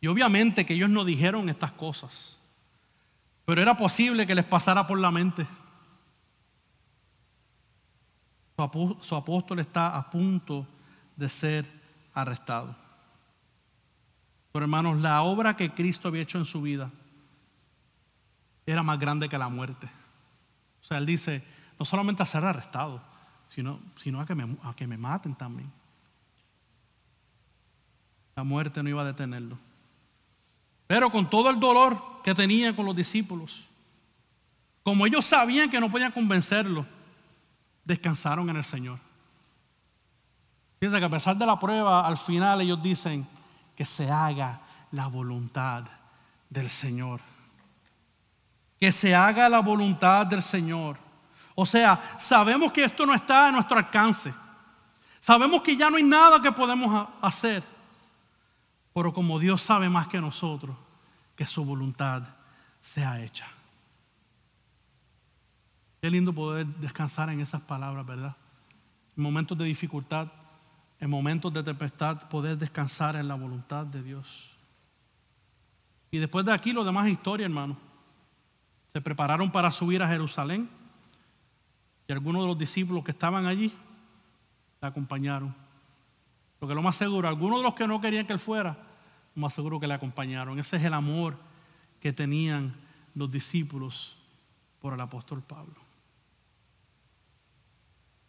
Y 0.00 0.06
obviamente 0.06 0.64
que 0.64 0.74
ellos 0.74 0.88
no 0.88 1.04
dijeron 1.04 1.48
estas 1.48 1.72
cosas, 1.72 2.38
pero 3.44 3.60
era 3.60 3.76
posible 3.76 4.26
que 4.26 4.34
les 4.34 4.44
pasara 4.44 4.86
por 4.86 4.98
la 4.98 5.10
mente. 5.10 5.46
Su 9.00 9.14
apóstol 9.14 9.58
está 9.58 9.96
a 9.96 10.10
punto 10.10 10.66
de 11.14 11.28
ser 11.28 11.66
arrestado. 12.14 12.74
Pero 14.50 14.64
hermanos, 14.64 14.98
la 15.02 15.22
obra 15.22 15.56
que 15.56 15.70
Cristo 15.70 16.08
había 16.08 16.22
hecho 16.22 16.38
en 16.38 16.46
su 16.46 16.62
vida 16.62 16.90
era 18.66 18.82
más 18.82 18.98
grande 18.98 19.28
que 19.28 19.38
la 19.38 19.48
muerte. 19.48 19.88
O 20.82 20.84
sea, 20.84 20.98
él 20.98 21.06
dice, 21.06 21.44
no 21.78 21.84
solamente 21.84 22.22
a 22.22 22.26
ser 22.26 22.44
arrestado, 22.44 23.00
sino, 23.48 23.78
sino 23.96 24.20
a, 24.20 24.26
que 24.26 24.34
me, 24.34 24.56
a 24.62 24.74
que 24.74 24.86
me 24.86 24.98
maten 24.98 25.34
también. 25.34 25.70
La 28.34 28.44
muerte 28.44 28.82
no 28.82 28.88
iba 28.88 29.02
a 29.02 29.06
detenerlo. 29.06 29.58
Pero 30.86 31.10
con 31.10 31.28
todo 31.28 31.50
el 31.50 31.58
dolor 31.58 32.00
que 32.22 32.34
tenía 32.34 32.74
con 32.74 32.86
los 32.86 32.94
discípulos, 32.94 33.66
como 34.82 35.06
ellos 35.06 35.24
sabían 35.24 35.70
que 35.70 35.80
no 35.80 35.90
podían 35.90 36.12
convencerlo, 36.12 36.86
descansaron 37.84 38.48
en 38.50 38.56
el 38.56 38.64
Señor. 38.64 38.98
Fíjense 40.78 40.98
que 40.98 41.06
a 41.06 41.10
pesar 41.10 41.36
de 41.36 41.46
la 41.46 41.58
prueba, 41.58 42.06
al 42.06 42.16
final 42.16 42.60
ellos 42.60 42.82
dicen 42.82 43.26
que 43.74 43.84
se 43.84 44.10
haga 44.10 44.60
la 44.92 45.06
voluntad 45.06 45.84
del 46.50 46.68
Señor. 46.68 47.20
Que 48.78 48.92
se 48.92 49.14
haga 49.14 49.48
la 49.48 49.60
voluntad 49.60 50.26
del 50.26 50.42
Señor. 50.42 50.98
O 51.54 51.64
sea, 51.64 51.98
sabemos 52.18 52.70
que 52.72 52.84
esto 52.84 53.06
no 53.06 53.14
está 53.14 53.48
a 53.48 53.52
nuestro 53.52 53.78
alcance. 53.78 54.32
Sabemos 55.20 55.62
que 55.62 55.76
ya 55.76 55.90
no 55.90 55.96
hay 55.96 56.02
nada 56.02 56.40
que 56.40 56.52
podemos 56.52 57.08
hacer. 57.20 57.62
Pero 58.94 59.12
como 59.12 59.38
Dios 59.38 59.62
sabe 59.62 59.88
más 59.88 60.06
que 60.06 60.20
nosotros, 60.20 60.76
que 61.34 61.46
su 61.46 61.64
voluntad 61.64 62.22
sea 62.80 63.22
hecha. 63.22 63.46
Qué 66.00 66.10
lindo 66.10 66.32
poder 66.32 66.66
descansar 66.66 67.30
en 67.30 67.40
esas 67.40 67.60
palabras, 67.62 68.06
¿verdad? 68.06 68.36
En 69.16 69.22
momentos 69.22 69.58
de 69.58 69.64
dificultad, 69.64 70.28
en 71.00 71.10
momentos 71.10 71.52
de 71.52 71.62
tempestad, 71.62 72.28
poder 72.28 72.56
descansar 72.56 73.16
en 73.16 73.28
la 73.28 73.34
voluntad 73.34 73.84
de 73.86 74.02
Dios. 74.02 74.52
Y 76.10 76.18
después 76.18 76.44
de 76.44 76.52
aquí, 76.52 76.72
lo 76.72 76.84
demás 76.84 77.06
es 77.06 77.12
historia, 77.12 77.46
hermano. 77.46 77.76
Se 78.96 79.02
prepararon 79.02 79.52
para 79.52 79.70
subir 79.70 80.02
a 80.02 80.08
Jerusalén. 80.08 80.70
Y 82.08 82.12
algunos 82.14 82.40
de 82.40 82.48
los 82.48 82.58
discípulos 82.58 83.04
que 83.04 83.10
estaban 83.10 83.44
allí 83.44 83.70
le 84.80 84.88
acompañaron. 84.88 85.54
Porque 86.58 86.74
lo 86.74 86.80
más 86.80 86.96
seguro, 86.96 87.28
algunos 87.28 87.58
de 87.58 87.64
los 87.64 87.74
que 87.74 87.86
no 87.86 88.00
querían 88.00 88.26
que 88.26 88.32
él 88.32 88.38
fuera, 88.38 88.70
lo 89.34 89.42
más 89.42 89.52
seguro 89.52 89.78
que 89.78 89.86
le 89.86 89.92
acompañaron. 89.92 90.58
Ese 90.58 90.78
es 90.78 90.82
el 90.82 90.94
amor 90.94 91.36
que 92.00 92.14
tenían 92.14 92.74
los 93.14 93.30
discípulos 93.30 94.16
por 94.80 94.94
el 94.94 95.00
apóstol 95.02 95.42
Pablo. 95.42 95.74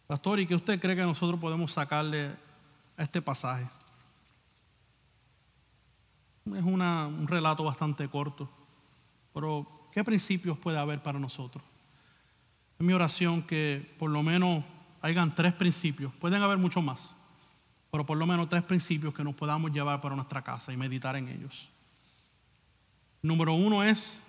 Pastor, 0.06 0.38
¿y 0.38 0.46
qué 0.46 0.54
usted 0.54 0.78
cree 0.78 0.96
que 0.96 1.00
nosotros 1.00 1.40
podemos 1.40 1.72
sacarle 1.72 2.36
a 2.94 3.02
este 3.02 3.22
pasaje? 3.22 3.66
Es 6.44 6.62
un 6.62 7.26
relato 7.26 7.64
bastante 7.64 8.06
corto, 8.10 8.50
pero 9.32 9.77
¿qué 9.92 10.04
principios 10.04 10.58
puede 10.58 10.78
haber 10.78 11.02
para 11.02 11.18
nosotros? 11.18 11.62
Es 12.78 12.86
mi 12.86 12.92
oración 12.92 13.42
que 13.42 13.94
por 13.98 14.10
lo 14.10 14.22
menos 14.22 14.64
hayan 15.02 15.34
tres 15.34 15.52
principios, 15.52 16.12
pueden 16.14 16.42
haber 16.42 16.58
mucho 16.58 16.82
más, 16.82 17.14
pero 17.90 18.04
por 18.04 18.18
lo 18.18 18.26
menos 18.26 18.48
tres 18.48 18.62
principios 18.62 19.14
que 19.14 19.24
nos 19.24 19.34
podamos 19.34 19.72
llevar 19.72 20.00
para 20.00 20.14
nuestra 20.14 20.42
casa 20.42 20.72
y 20.72 20.76
meditar 20.76 21.16
en 21.16 21.28
ellos. 21.28 21.68
Número 23.22 23.54
uno 23.54 23.82
es 23.82 24.22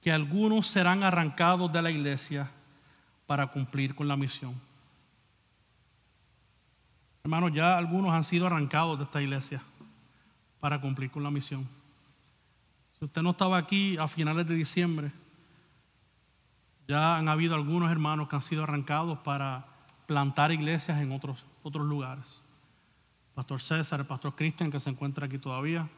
que 0.00 0.12
algunos 0.12 0.66
serán 0.66 1.02
arrancados 1.02 1.72
de 1.72 1.82
la 1.82 1.90
iglesia 1.90 2.50
para 3.26 3.46
cumplir 3.48 3.94
con 3.94 4.06
la 4.06 4.16
misión. 4.16 4.54
Hermanos, 7.24 7.52
ya 7.54 7.78
algunos 7.78 8.12
han 8.12 8.22
sido 8.22 8.46
arrancados 8.46 8.98
de 8.98 9.04
esta 9.04 9.22
iglesia 9.22 9.62
para 10.60 10.80
cumplir 10.80 11.10
con 11.10 11.22
la 11.22 11.30
misión. 11.30 11.66
Si 12.98 13.04
usted 13.04 13.22
no 13.22 13.30
estaba 13.30 13.58
aquí 13.58 13.96
a 13.98 14.08
finales 14.08 14.46
de 14.46 14.54
diciembre, 14.54 15.12
ya 16.86 17.16
han 17.16 17.28
habido 17.28 17.54
algunos 17.54 17.90
hermanos 17.90 18.28
que 18.28 18.36
han 18.36 18.42
sido 18.42 18.62
arrancados 18.62 19.18
para 19.20 19.66
plantar 20.06 20.52
iglesias 20.52 21.00
en 21.00 21.12
otros, 21.12 21.44
otros 21.62 21.86
lugares. 21.86 22.42
Pastor 23.34 23.60
César, 23.60 24.00
el 24.00 24.06
pastor 24.06 24.34
Cristian, 24.36 24.70
que 24.70 24.80
se 24.80 24.90
encuentra 24.90 25.26
aquí 25.26 25.38
todavía, 25.38 25.88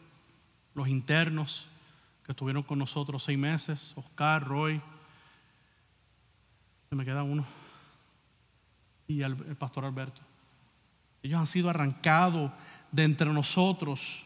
los 0.74 0.88
internos 0.88 1.68
que 2.24 2.32
estuvieron 2.32 2.62
con 2.62 2.78
nosotros 2.78 3.22
seis 3.22 3.38
meses, 3.38 3.92
Oscar, 3.96 4.44
Roy, 4.44 4.80
se 6.88 6.96
me 6.96 7.04
queda 7.04 7.22
uno, 7.22 7.44
y 9.06 9.22
el, 9.22 9.32
el 9.48 9.56
pastor 9.56 9.84
Alberto. 9.84 10.20
Ellos 11.22 11.40
han 11.40 11.46
sido 11.46 11.70
arrancados 11.70 12.52
de 12.92 13.04
entre 13.04 13.32
nosotros 13.32 14.25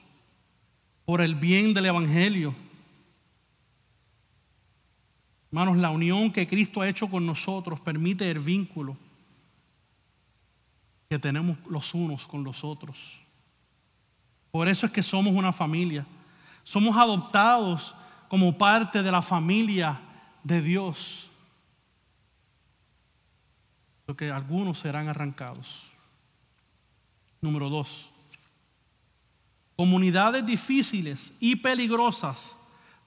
por 1.11 1.23
el 1.23 1.35
bien 1.35 1.75
del 1.75 1.87
Evangelio. 1.87 2.55
Hermanos, 5.49 5.77
la 5.79 5.91
unión 5.91 6.31
que 6.31 6.47
Cristo 6.47 6.83
ha 6.83 6.89
hecho 6.89 7.09
con 7.09 7.27
nosotros 7.27 7.81
permite 7.81 8.31
el 8.31 8.39
vínculo 8.39 8.97
que 11.09 11.19
tenemos 11.19 11.59
los 11.69 11.95
unos 11.95 12.29
con 12.29 12.45
los 12.45 12.63
otros. 12.63 13.21
Por 14.53 14.69
eso 14.69 14.87
es 14.87 14.93
que 14.93 15.03
somos 15.03 15.35
una 15.35 15.53
familia. 15.53 16.07
Somos 16.63 16.97
adoptados 16.97 17.93
como 18.29 18.57
parte 18.57 19.03
de 19.03 19.11
la 19.11 19.21
familia 19.21 20.01
de 20.45 20.63
Dios. 20.63 21.29
Porque 24.07 24.31
algunos 24.31 24.79
serán 24.79 25.09
arrancados. 25.09 25.83
Número 27.41 27.69
dos. 27.69 28.10
Comunidades 29.81 30.45
difíciles 30.45 31.33
y 31.41 31.57
peligrosas 31.57 32.55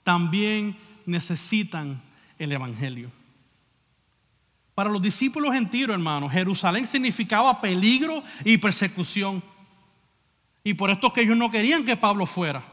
también 0.02 0.76
necesitan 1.06 2.02
el 2.40 2.52
Evangelio. 2.52 3.12
Para 4.74 4.90
los 4.90 5.00
discípulos 5.00 5.54
en 5.54 5.70
Tiro, 5.70 5.94
hermanos, 5.94 6.32
Jerusalén 6.32 6.88
significaba 6.88 7.62
peligro 7.62 8.24
y 8.44 8.58
persecución. 8.58 9.44
Y 10.64 10.74
por 10.74 10.90
esto 10.90 11.14
que 11.14 11.22
ellos 11.22 11.38
no 11.38 11.52
querían 11.52 11.86
que 11.86 11.96
Pablo 11.96 12.26
fuera. 12.26 12.64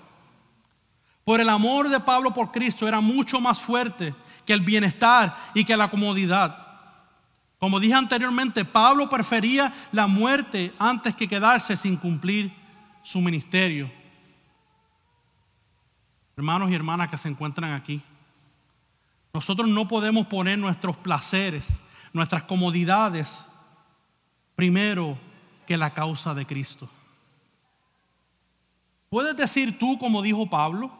Por 1.22 1.42
el 1.42 1.50
amor 1.50 1.90
de 1.90 2.00
Pablo 2.00 2.32
por 2.32 2.52
Cristo 2.52 2.88
era 2.88 3.02
mucho 3.02 3.38
más 3.38 3.60
fuerte 3.60 4.14
que 4.46 4.54
el 4.54 4.62
bienestar 4.62 5.36
y 5.52 5.62
que 5.62 5.76
la 5.76 5.90
comodidad. 5.90 6.56
Como 7.58 7.78
dije 7.78 7.92
anteriormente, 7.92 8.64
Pablo 8.64 9.10
prefería 9.10 9.74
la 9.92 10.06
muerte 10.06 10.72
antes 10.78 11.14
que 11.14 11.28
quedarse 11.28 11.76
sin 11.76 11.98
cumplir 11.98 12.59
su 13.02 13.20
ministerio. 13.20 13.90
Hermanos 16.36 16.70
y 16.70 16.74
hermanas 16.74 17.10
que 17.10 17.18
se 17.18 17.28
encuentran 17.28 17.72
aquí, 17.72 18.02
nosotros 19.32 19.68
no 19.68 19.86
podemos 19.86 20.26
poner 20.26 20.58
nuestros 20.58 20.96
placeres, 20.96 21.66
nuestras 22.12 22.42
comodidades 22.44 23.44
primero 24.56 25.18
que 25.66 25.76
la 25.76 25.94
causa 25.94 26.34
de 26.34 26.46
Cristo. 26.46 26.88
¿Puedes 29.08 29.36
decir 29.36 29.78
tú, 29.78 29.98
como 29.98 30.22
dijo 30.22 30.48
Pablo, 30.48 30.90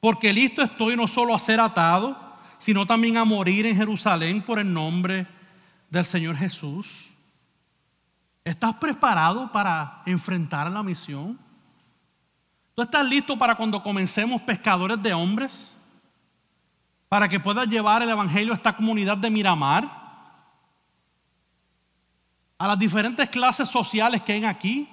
porque 0.00 0.32
listo 0.32 0.62
estoy 0.62 0.96
no 0.96 1.08
solo 1.08 1.34
a 1.34 1.38
ser 1.38 1.60
atado, 1.60 2.16
sino 2.58 2.86
también 2.86 3.16
a 3.16 3.24
morir 3.24 3.66
en 3.66 3.76
Jerusalén 3.76 4.42
por 4.42 4.58
el 4.58 4.72
nombre 4.72 5.26
del 5.90 6.04
Señor 6.04 6.36
Jesús? 6.36 7.06
¿Estás 8.44 8.74
preparado 8.76 9.50
para 9.50 10.02
enfrentar 10.04 10.70
la 10.70 10.82
misión? 10.82 11.38
¿Tú 12.74 12.82
estás 12.82 13.06
listo 13.06 13.38
para 13.38 13.54
cuando 13.54 13.82
comencemos 13.82 14.42
pescadores 14.42 15.02
de 15.02 15.14
hombres? 15.14 15.74
Para 17.08 17.26
que 17.26 17.40
puedas 17.40 17.66
llevar 17.68 18.02
el 18.02 18.10
Evangelio 18.10 18.52
a 18.52 18.56
esta 18.56 18.76
comunidad 18.76 19.16
de 19.16 19.30
Miramar, 19.30 20.04
a 22.58 22.66
las 22.66 22.78
diferentes 22.78 23.28
clases 23.30 23.70
sociales 23.70 24.20
que 24.22 24.32
hay 24.32 24.44
aquí, 24.44 24.88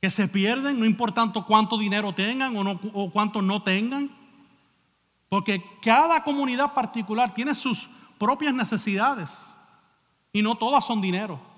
que 0.00 0.10
se 0.10 0.28
pierden, 0.28 0.78
no 0.78 0.84
importando 0.84 1.46
cuánto 1.46 1.78
dinero 1.78 2.12
tengan 2.12 2.54
o, 2.54 2.64
no, 2.64 2.80
o 2.92 3.10
cuánto 3.10 3.40
no 3.40 3.62
tengan, 3.62 4.10
porque 5.28 5.64
cada 5.80 6.22
comunidad 6.22 6.74
particular 6.74 7.32
tiene 7.32 7.54
sus 7.54 7.88
propias 8.18 8.52
necesidades 8.52 9.46
y 10.32 10.42
no 10.42 10.56
todas 10.56 10.84
son 10.84 11.00
dinero. 11.00 11.51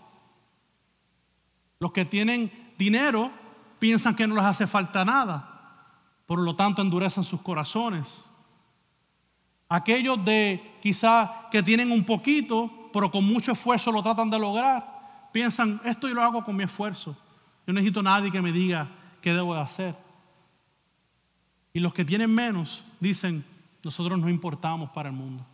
Los 1.84 1.92
que 1.92 2.06
tienen 2.06 2.50
dinero 2.78 3.30
piensan 3.78 4.16
que 4.16 4.26
no 4.26 4.36
les 4.36 4.44
hace 4.44 4.66
falta 4.66 5.04
nada, 5.04 5.84
por 6.24 6.38
lo 6.38 6.56
tanto 6.56 6.80
endurecen 6.80 7.22
sus 7.22 7.42
corazones. 7.42 8.24
Aquellos 9.68 10.24
de 10.24 10.78
quizá 10.82 11.46
que 11.50 11.62
tienen 11.62 11.92
un 11.92 12.02
poquito, 12.02 12.88
pero 12.90 13.10
con 13.10 13.26
mucho 13.26 13.52
esfuerzo 13.52 13.92
lo 13.92 14.02
tratan 14.02 14.30
de 14.30 14.38
lograr, 14.38 15.28
piensan, 15.30 15.78
esto 15.84 16.08
yo 16.08 16.14
lo 16.14 16.22
hago 16.22 16.42
con 16.42 16.56
mi 16.56 16.64
esfuerzo. 16.64 17.14
Yo 17.66 17.74
no 17.74 17.74
necesito 17.74 18.00
a 18.00 18.04
nadie 18.04 18.32
que 18.32 18.40
me 18.40 18.50
diga 18.50 18.88
qué 19.20 19.34
debo 19.34 19.54
de 19.54 19.60
hacer. 19.60 19.94
Y 21.74 21.80
los 21.80 21.92
que 21.92 22.06
tienen 22.06 22.34
menos 22.34 22.82
dicen, 22.98 23.44
nosotros 23.84 24.18
no 24.18 24.30
importamos 24.30 24.88
para 24.88 25.10
el 25.10 25.14
mundo. 25.14 25.44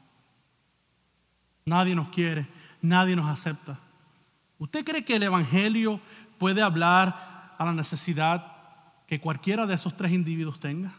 Nadie 1.64 1.96
nos 1.96 2.08
quiere, 2.10 2.46
nadie 2.80 3.16
nos 3.16 3.26
acepta. 3.26 3.80
¿Usted 4.60 4.84
cree 4.84 5.02
que 5.02 5.16
el 5.16 5.22
Evangelio 5.22 6.00
puede 6.40 6.62
hablar 6.62 7.54
a 7.56 7.64
la 7.64 7.72
necesidad 7.72 8.56
que 9.06 9.20
cualquiera 9.20 9.66
de 9.66 9.74
esos 9.74 9.96
tres 9.96 10.10
individuos 10.10 10.58
tenga? 10.58 10.92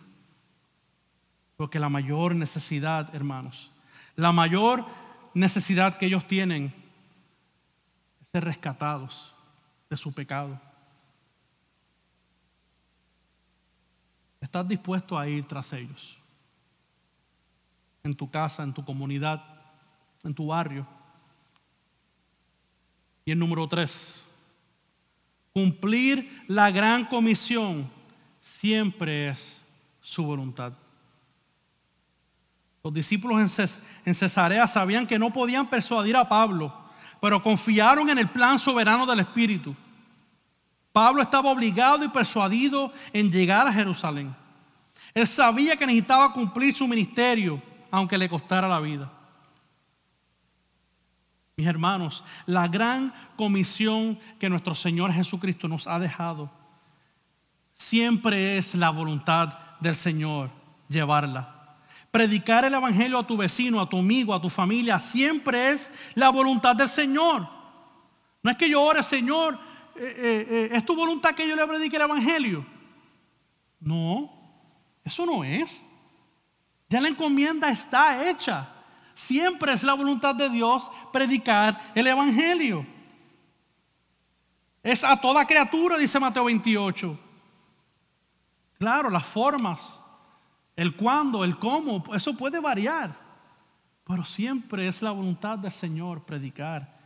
Porque 1.57 1.79
la 1.79 1.89
mayor 1.89 2.33
necesidad, 2.35 3.13
hermanos, 3.13 3.71
la 4.15 4.31
mayor 4.31 4.85
necesidad 5.33 5.97
que 5.97 6.05
ellos 6.05 6.25
tienen 6.25 6.73
es 8.21 8.29
ser 8.29 8.45
rescatados 8.45 9.35
de 9.89 9.97
su 9.97 10.13
pecado. 10.13 10.57
estás 14.51 14.67
dispuesto 14.67 15.17
a 15.17 15.29
ir 15.29 15.47
tras 15.47 15.71
ellos. 15.71 16.17
En 18.03 18.13
tu 18.13 18.29
casa, 18.29 18.63
en 18.63 18.73
tu 18.73 18.83
comunidad, 18.83 19.41
en 20.23 20.33
tu 20.33 20.47
barrio. 20.47 20.85
Y 23.23 23.31
el 23.31 23.39
número 23.39 23.65
tres, 23.69 24.21
cumplir 25.53 26.43
la 26.47 26.71
gran 26.71 27.05
comisión 27.05 27.89
siempre 28.39 29.29
es 29.29 29.61
su 29.99 30.23
voluntad. 30.23 30.73
Los 32.83 32.93
discípulos 32.93 33.59
en 34.05 34.15
Cesarea 34.15 34.67
sabían 34.67 35.05
que 35.05 35.19
no 35.19 35.31
podían 35.31 35.69
persuadir 35.69 36.15
a 36.15 36.27
Pablo, 36.27 36.73
pero 37.19 37.43
confiaron 37.43 38.09
en 38.09 38.17
el 38.17 38.27
plan 38.27 38.57
soberano 38.57 39.05
del 39.05 39.19
Espíritu. 39.19 39.75
Pablo 40.91 41.21
estaba 41.21 41.51
obligado 41.51 42.03
y 42.03 42.09
persuadido 42.09 42.91
en 43.13 43.31
llegar 43.31 43.67
a 43.67 43.73
Jerusalén. 43.73 44.35
Él 45.13 45.27
sabía 45.27 45.77
que 45.77 45.85
necesitaba 45.85 46.33
cumplir 46.33 46.73
su 46.73 46.87
ministerio, 46.87 47.61
aunque 47.91 48.17
le 48.17 48.27
costara 48.27 48.67
la 48.67 48.79
vida. 48.79 49.11
Mis 51.61 51.67
hermanos, 51.67 52.23
la 52.47 52.67
gran 52.67 53.13
comisión 53.35 54.17
que 54.39 54.49
nuestro 54.49 54.73
Señor 54.73 55.13
Jesucristo 55.13 55.67
nos 55.67 55.85
ha 55.85 55.99
dejado 55.99 56.49
siempre 57.75 58.57
es 58.57 58.73
la 58.73 58.89
voluntad 58.89 59.59
del 59.79 59.95
Señor 59.95 60.49
llevarla. 60.89 61.77
Predicar 62.09 62.65
el 62.65 62.73
Evangelio 62.73 63.19
a 63.19 63.27
tu 63.27 63.37
vecino, 63.37 63.79
a 63.79 63.87
tu 63.87 63.99
amigo, 63.99 64.33
a 64.33 64.41
tu 64.41 64.49
familia, 64.49 64.99
siempre 64.99 65.73
es 65.73 65.91
la 66.15 66.29
voluntad 66.31 66.75
del 66.75 66.89
Señor. 66.89 67.47
No 68.41 68.49
es 68.49 68.57
que 68.57 68.67
yo 68.67 68.81
ore, 68.81 69.03
Señor, 69.03 69.53
eh, 69.95 70.15
eh, 70.17 70.47
eh, 70.49 70.69
¿es 70.71 70.83
tu 70.83 70.95
voluntad 70.95 71.35
que 71.35 71.47
yo 71.47 71.55
le 71.55 71.67
predique 71.67 71.95
el 71.95 72.01
Evangelio? 72.01 72.65
No, 73.79 74.31
eso 75.03 75.27
no 75.27 75.43
es. 75.43 75.79
Ya 76.89 76.99
la 76.99 77.09
encomienda 77.09 77.69
está 77.69 78.27
hecha. 78.27 78.67
Siempre 79.13 79.73
es 79.73 79.83
la 79.83 79.93
voluntad 79.93 80.35
de 80.35 80.49
Dios 80.49 80.89
predicar 81.11 81.79
el 81.95 82.07
Evangelio. 82.07 82.85
Es 84.83 85.03
a 85.03 85.19
toda 85.19 85.45
criatura, 85.45 85.97
dice 85.97 86.19
Mateo 86.19 86.45
28. 86.45 87.19
Claro, 88.79 89.09
las 89.09 89.25
formas 89.25 89.99
el 90.75 90.95
cuándo, 90.95 91.43
el 91.43 91.57
cómo, 91.57 92.03
eso 92.15 92.35
puede 92.35 92.59
variar. 92.59 93.15
Pero 94.05 94.23
siempre 94.23 94.87
es 94.87 95.01
la 95.01 95.11
voluntad 95.11 95.59
del 95.59 95.71
Señor 95.71 96.21
predicar 96.23 96.99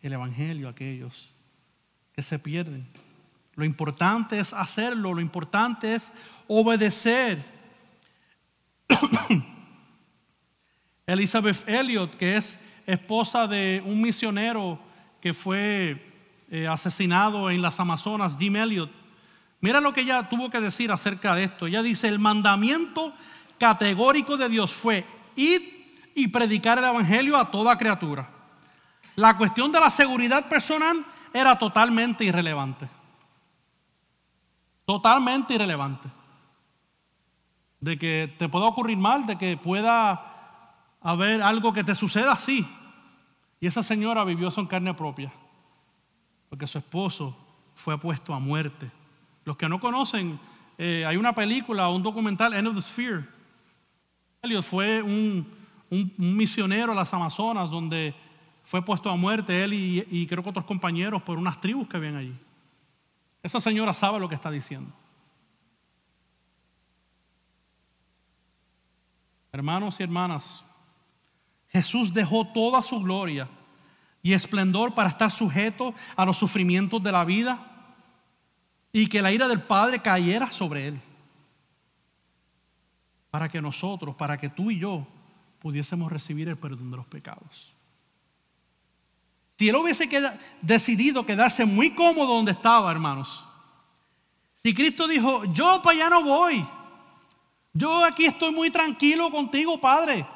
el 0.00 0.12
Evangelio 0.12 0.68
a 0.68 0.72
aquellos 0.72 1.32
que 2.12 2.22
se 2.22 2.38
pierden. 2.38 2.86
Lo 3.54 3.64
importante 3.64 4.38
es 4.38 4.52
hacerlo, 4.52 5.14
lo 5.14 5.20
importante 5.20 5.94
es 5.94 6.12
obedecer. 6.46 7.42
Elizabeth 11.12 11.68
Elliot, 11.68 12.16
que 12.16 12.36
es 12.36 12.60
esposa 12.86 13.46
de 13.46 13.82
un 13.84 14.00
misionero 14.00 14.78
que 15.20 15.32
fue 15.32 16.04
eh, 16.50 16.66
asesinado 16.66 17.50
en 17.50 17.62
las 17.62 17.78
Amazonas, 17.78 18.36
Jim 18.38 18.56
Elliot, 18.56 18.90
Mira 19.62 19.80
lo 19.80 19.94
que 19.94 20.00
ella 20.00 20.28
tuvo 20.28 20.50
que 20.50 20.60
decir 20.60 20.90
acerca 20.90 21.36
de 21.36 21.44
esto. 21.44 21.68
Ella 21.68 21.82
dice, 21.82 22.08
el 22.08 22.18
mandamiento 22.18 23.14
categórico 23.58 24.36
de 24.36 24.48
Dios 24.48 24.72
fue 24.72 25.06
ir 25.36 26.10
y 26.16 26.26
predicar 26.28 26.78
el 26.78 26.84
Evangelio 26.84 27.38
a 27.38 27.48
toda 27.48 27.78
criatura. 27.78 28.28
La 29.14 29.38
cuestión 29.38 29.70
de 29.70 29.78
la 29.78 29.90
seguridad 29.90 30.48
personal 30.48 31.04
era 31.32 31.56
totalmente 31.56 32.24
irrelevante. 32.24 32.88
Totalmente 34.84 35.54
irrelevante. 35.54 36.08
De 37.78 37.96
que 37.96 38.34
te 38.36 38.48
pueda 38.48 38.66
ocurrir 38.66 38.98
mal, 38.98 39.26
de 39.26 39.38
que 39.38 39.56
pueda 39.56 40.31
haber 41.02 41.42
algo 41.42 41.72
que 41.72 41.84
te 41.84 41.94
suceda 41.94 42.32
así. 42.32 42.66
Y 43.60 43.66
esa 43.66 43.82
señora 43.82 44.24
vivió 44.24 44.48
eso 44.48 44.66
carne 44.66 44.94
propia. 44.94 45.32
Porque 46.48 46.66
su 46.66 46.78
esposo 46.78 47.36
fue 47.74 47.98
puesto 47.98 48.34
a 48.34 48.38
muerte 48.38 48.90
los 49.44 49.56
que 49.56 49.68
no 49.68 49.80
conocen, 49.80 50.38
eh, 50.78 51.04
hay 51.06 51.16
una 51.16 51.34
película, 51.34 51.88
un 51.88 52.02
documental, 52.02 52.54
End 52.54 52.68
of 52.68 52.74
the 52.74 52.80
Sphere. 52.80 53.24
Elliot 54.42 54.64
fue 54.64 55.02
un, 55.02 55.60
misionero 56.16 56.92
a 56.92 56.94
las 56.94 57.12
Amazonas 57.12 57.70
donde 57.70 58.14
fue 58.62 58.82
puesto 58.82 59.10
a 59.10 59.16
muerte 59.16 59.62
él 59.62 59.74
y, 59.74 60.06
y 60.10 60.26
creo 60.26 60.42
que 60.42 60.48
otros 60.48 60.64
compañeros 60.64 61.22
por 61.22 61.36
unas 61.36 61.60
tribus 61.60 61.86
que 61.86 61.98
habían 61.98 62.16
allí. 62.16 62.34
Esa 63.42 63.60
señora 63.60 63.92
sabe 63.92 64.18
lo 64.18 64.28
que 64.28 64.34
está 64.34 64.50
diciendo. 64.50 64.90
Hermanos 69.52 70.00
y 70.00 70.02
hermanas, 70.02 70.64
Jesús 71.72 72.12
dejó 72.12 72.46
toda 72.46 72.82
su 72.82 73.00
gloria 73.00 73.48
y 74.22 74.34
esplendor 74.34 74.94
para 74.94 75.08
estar 75.08 75.30
sujeto 75.30 75.94
a 76.14 76.24
los 76.26 76.36
sufrimientos 76.36 77.02
de 77.02 77.12
la 77.12 77.24
vida 77.24 77.66
y 78.92 79.06
que 79.06 79.22
la 79.22 79.32
ira 79.32 79.48
del 79.48 79.62
Padre 79.62 80.00
cayera 80.00 80.52
sobre 80.52 80.88
él. 80.88 81.00
Para 83.30 83.48
que 83.48 83.62
nosotros, 83.62 84.14
para 84.14 84.36
que 84.36 84.50
tú 84.50 84.70
y 84.70 84.78
yo 84.78 85.06
pudiésemos 85.60 86.12
recibir 86.12 86.48
el 86.48 86.58
perdón 86.58 86.90
de 86.90 86.98
los 86.98 87.06
pecados. 87.06 87.72
Si 89.58 89.68
él 89.68 89.76
hubiese 89.76 90.08
decidido 90.60 91.24
quedarse 91.24 91.64
muy 91.64 91.92
cómodo 91.92 92.34
donde 92.34 92.52
estaba, 92.52 92.90
hermanos. 92.90 93.44
Si 94.54 94.74
Cristo 94.74 95.08
dijo, 95.08 95.44
yo 95.54 95.80
para 95.82 95.96
allá 95.96 96.10
no 96.10 96.22
voy. 96.24 96.66
Yo 97.72 98.04
aquí 98.04 98.26
estoy 98.26 98.52
muy 98.52 98.70
tranquilo 98.70 99.30
contigo, 99.30 99.80
Padre. 99.80 100.26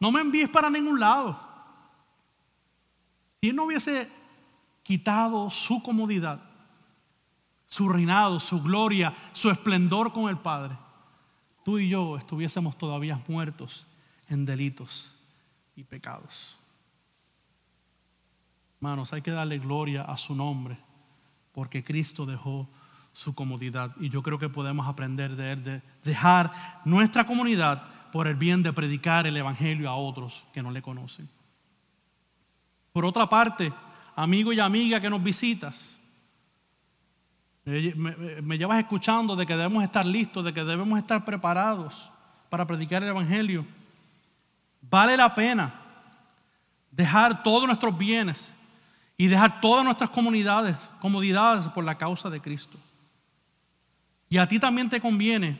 No 0.00 0.12
me 0.12 0.20
envíes 0.20 0.48
para 0.48 0.70
ningún 0.70 1.00
lado. 1.00 1.38
Si 3.40 3.48
él 3.48 3.56
no 3.56 3.64
hubiese 3.64 4.10
quitado 4.82 5.50
su 5.50 5.82
comodidad, 5.82 6.40
su 7.66 7.88
reinado, 7.88 8.38
su 8.40 8.62
gloria, 8.62 9.14
su 9.32 9.50
esplendor 9.50 10.12
con 10.12 10.28
el 10.28 10.38
Padre, 10.38 10.76
tú 11.64 11.78
y 11.78 11.88
yo 11.88 12.16
estuviésemos 12.16 12.76
todavía 12.76 13.22
muertos 13.28 13.86
en 14.28 14.44
delitos 14.44 15.14
y 15.76 15.84
pecados. 15.84 16.56
Hermanos, 18.76 19.12
hay 19.12 19.22
que 19.22 19.30
darle 19.30 19.58
gloria 19.58 20.02
a 20.02 20.16
su 20.16 20.34
nombre, 20.34 20.78
porque 21.52 21.82
Cristo 21.82 22.26
dejó 22.26 22.68
su 23.14 23.34
comodidad. 23.34 23.94
Y 23.98 24.10
yo 24.10 24.22
creo 24.22 24.38
que 24.38 24.48
podemos 24.48 24.86
aprender 24.86 25.36
de 25.36 25.52
Él, 25.52 25.64
de 25.64 25.82
dejar 26.02 26.52
nuestra 26.84 27.26
comunidad 27.26 27.93
por 28.14 28.28
el 28.28 28.36
bien 28.36 28.62
de 28.62 28.72
predicar 28.72 29.26
el 29.26 29.36
Evangelio 29.36 29.90
a 29.90 29.96
otros 29.96 30.44
que 30.54 30.62
no 30.62 30.70
le 30.70 30.80
conocen. 30.80 31.28
Por 32.92 33.04
otra 33.04 33.28
parte, 33.28 33.72
amigo 34.14 34.52
y 34.52 34.60
amiga 34.60 35.00
que 35.00 35.10
nos 35.10 35.20
visitas, 35.20 35.96
me, 37.64 38.56
llevas 38.56 38.78
escuchando 38.78 39.34
de 39.34 39.44
que 39.44 39.56
debemos 39.56 39.82
estar 39.82 40.06
listos, 40.06 40.44
de 40.44 40.54
que 40.54 40.62
debemos 40.62 40.96
estar 40.96 41.24
preparados 41.24 42.08
para 42.50 42.64
predicar 42.64 43.02
el 43.02 43.08
Evangelio. 43.08 43.66
Vale 44.80 45.16
la 45.16 45.34
pena 45.34 45.74
dejar 46.92 47.42
todos 47.42 47.66
nuestros 47.66 47.98
bienes 47.98 48.54
y 49.16 49.26
dejar 49.26 49.60
todas 49.60 49.84
nuestras 49.84 50.10
comunidades, 50.10 50.76
comodidades 51.00 51.66
por 51.66 51.82
la 51.82 51.98
causa 51.98 52.30
de 52.30 52.40
Cristo. 52.40 52.78
Y 54.28 54.38
a 54.38 54.46
ti 54.46 54.60
también 54.60 54.88
te 54.88 55.00
conviene, 55.00 55.58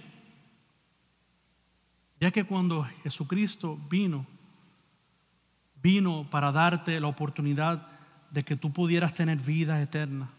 ya 2.24 2.30
que 2.30 2.44
cuando 2.44 2.84
Jesucristo 3.02 3.78
vino, 3.90 4.24
vino 5.82 6.26
para 6.30 6.52
darte 6.52 6.98
la 6.98 7.08
oportunidad 7.08 7.86
de 8.30 8.42
que 8.42 8.56
tú 8.56 8.72
pudieras 8.72 9.12
tener 9.12 9.36
vida 9.36 9.82
eterna 9.82 10.30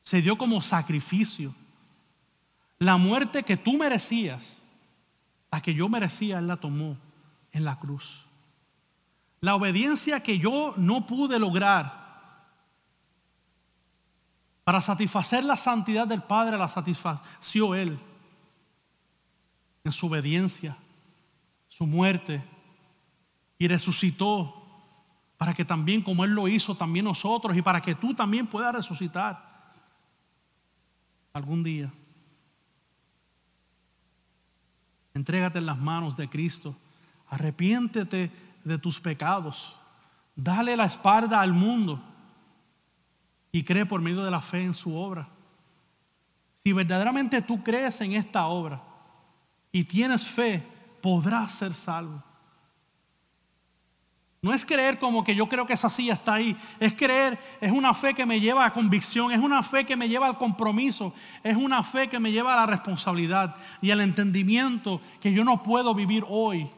se 0.00 0.22
dio 0.22 0.38
como 0.38 0.62
sacrificio. 0.62 1.54
La 2.78 2.96
muerte 2.96 3.42
que 3.42 3.58
tú 3.58 3.76
merecías, 3.76 4.56
la 5.52 5.60
que 5.60 5.74
yo 5.74 5.86
merecía, 5.90 6.38
Él 6.38 6.46
la 6.46 6.56
tomó 6.56 6.96
en 7.52 7.66
la 7.66 7.78
cruz. 7.78 8.24
La 9.42 9.54
obediencia 9.54 10.22
que 10.22 10.38
yo 10.38 10.72
no 10.78 11.06
pude 11.06 11.38
lograr 11.38 12.40
para 14.64 14.80
satisfacer 14.80 15.44
la 15.44 15.58
santidad 15.58 16.06
del 16.06 16.22
Padre, 16.22 16.56
la 16.56 16.70
satisfació 16.70 17.74
Él 17.74 17.98
en 19.84 19.92
su 19.92 20.06
obediencia, 20.06 20.76
su 21.68 21.86
muerte, 21.86 22.42
y 23.58 23.68
resucitó 23.68 24.54
para 25.36 25.54
que 25.54 25.64
también 25.64 26.02
como 26.02 26.24
Él 26.24 26.32
lo 26.32 26.48
hizo, 26.48 26.74
también 26.74 27.04
nosotros, 27.04 27.56
y 27.56 27.62
para 27.62 27.80
que 27.80 27.94
tú 27.94 28.14
también 28.14 28.46
puedas 28.46 28.74
resucitar 28.74 29.70
algún 31.32 31.62
día. 31.62 31.92
Entrégate 35.14 35.58
en 35.58 35.66
las 35.66 35.78
manos 35.78 36.16
de 36.16 36.28
Cristo. 36.28 36.76
Arrepiéntete 37.28 38.30
de 38.64 38.78
tus 38.78 39.00
pecados. 39.00 39.76
Dale 40.34 40.76
la 40.76 40.84
espalda 40.84 41.40
al 41.40 41.52
mundo 41.52 42.00
y 43.50 43.64
cree 43.64 43.86
por 43.86 44.00
medio 44.00 44.24
de 44.24 44.30
la 44.30 44.40
fe 44.40 44.62
en 44.62 44.74
su 44.74 44.96
obra. 44.96 45.28
Si 46.54 46.72
verdaderamente 46.72 47.42
tú 47.42 47.62
crees 47.62 48.00
en 48.00 48.12
esta 48.12 48.46
obra 48.46 48.82
y 49.72 49.84
tienes 49.84 50.26
fe, 50.26 50.62
podrás 51.00 51.52
ser 51.52 51.74
salvo. 51.74 52.22
No 54.40 54.54
es 54.54 54.64
creer 54.64 54.98
como 54.98 55.24
que 55.24 55.34
yo 55.34 55.48
creo 55.48 55.66
que 55.66 55.72
esa 55.72 55.90
silla 55.90 56.14
está 56.14 56.34
ahí. 56.34 56.56
Es 56.78 56.94
creer, 56.94 57.38
es 57.60 57.72
una 57.72 57.92
fe 57.92 58.14
que 58.14 58.24
me 58.24 58.40
lleva 58.40 58.64
a 58.64 58.72
convicción, 58.72 59.32
es 59.32 59.40
una 59.40 59.62
fe 59.64 59.84
que 59.84 59.96
me 59.96 60.08
lleva 60.08 60.28
al 60.28 60.38
compromiso, 60.38 61.12
es 61.42 61.56
una 61.56 61.82
fe 61.82 62.08
que 62.08 62.20
me 62.20 62.30
lleva 62.30 62.54
a 62.54 62.60
la 62.60 62.66
responsabilidad 62.66 63.56
y 63.82 63.90
al 63.90 64.00
entendimiento 64.00 65.00
que 65.20 65.32
yo 65.32 65.44
no 65.44 65.62
puedo 65.62 65.92
vivir 65.92 66.24
hoy 66.28 66.70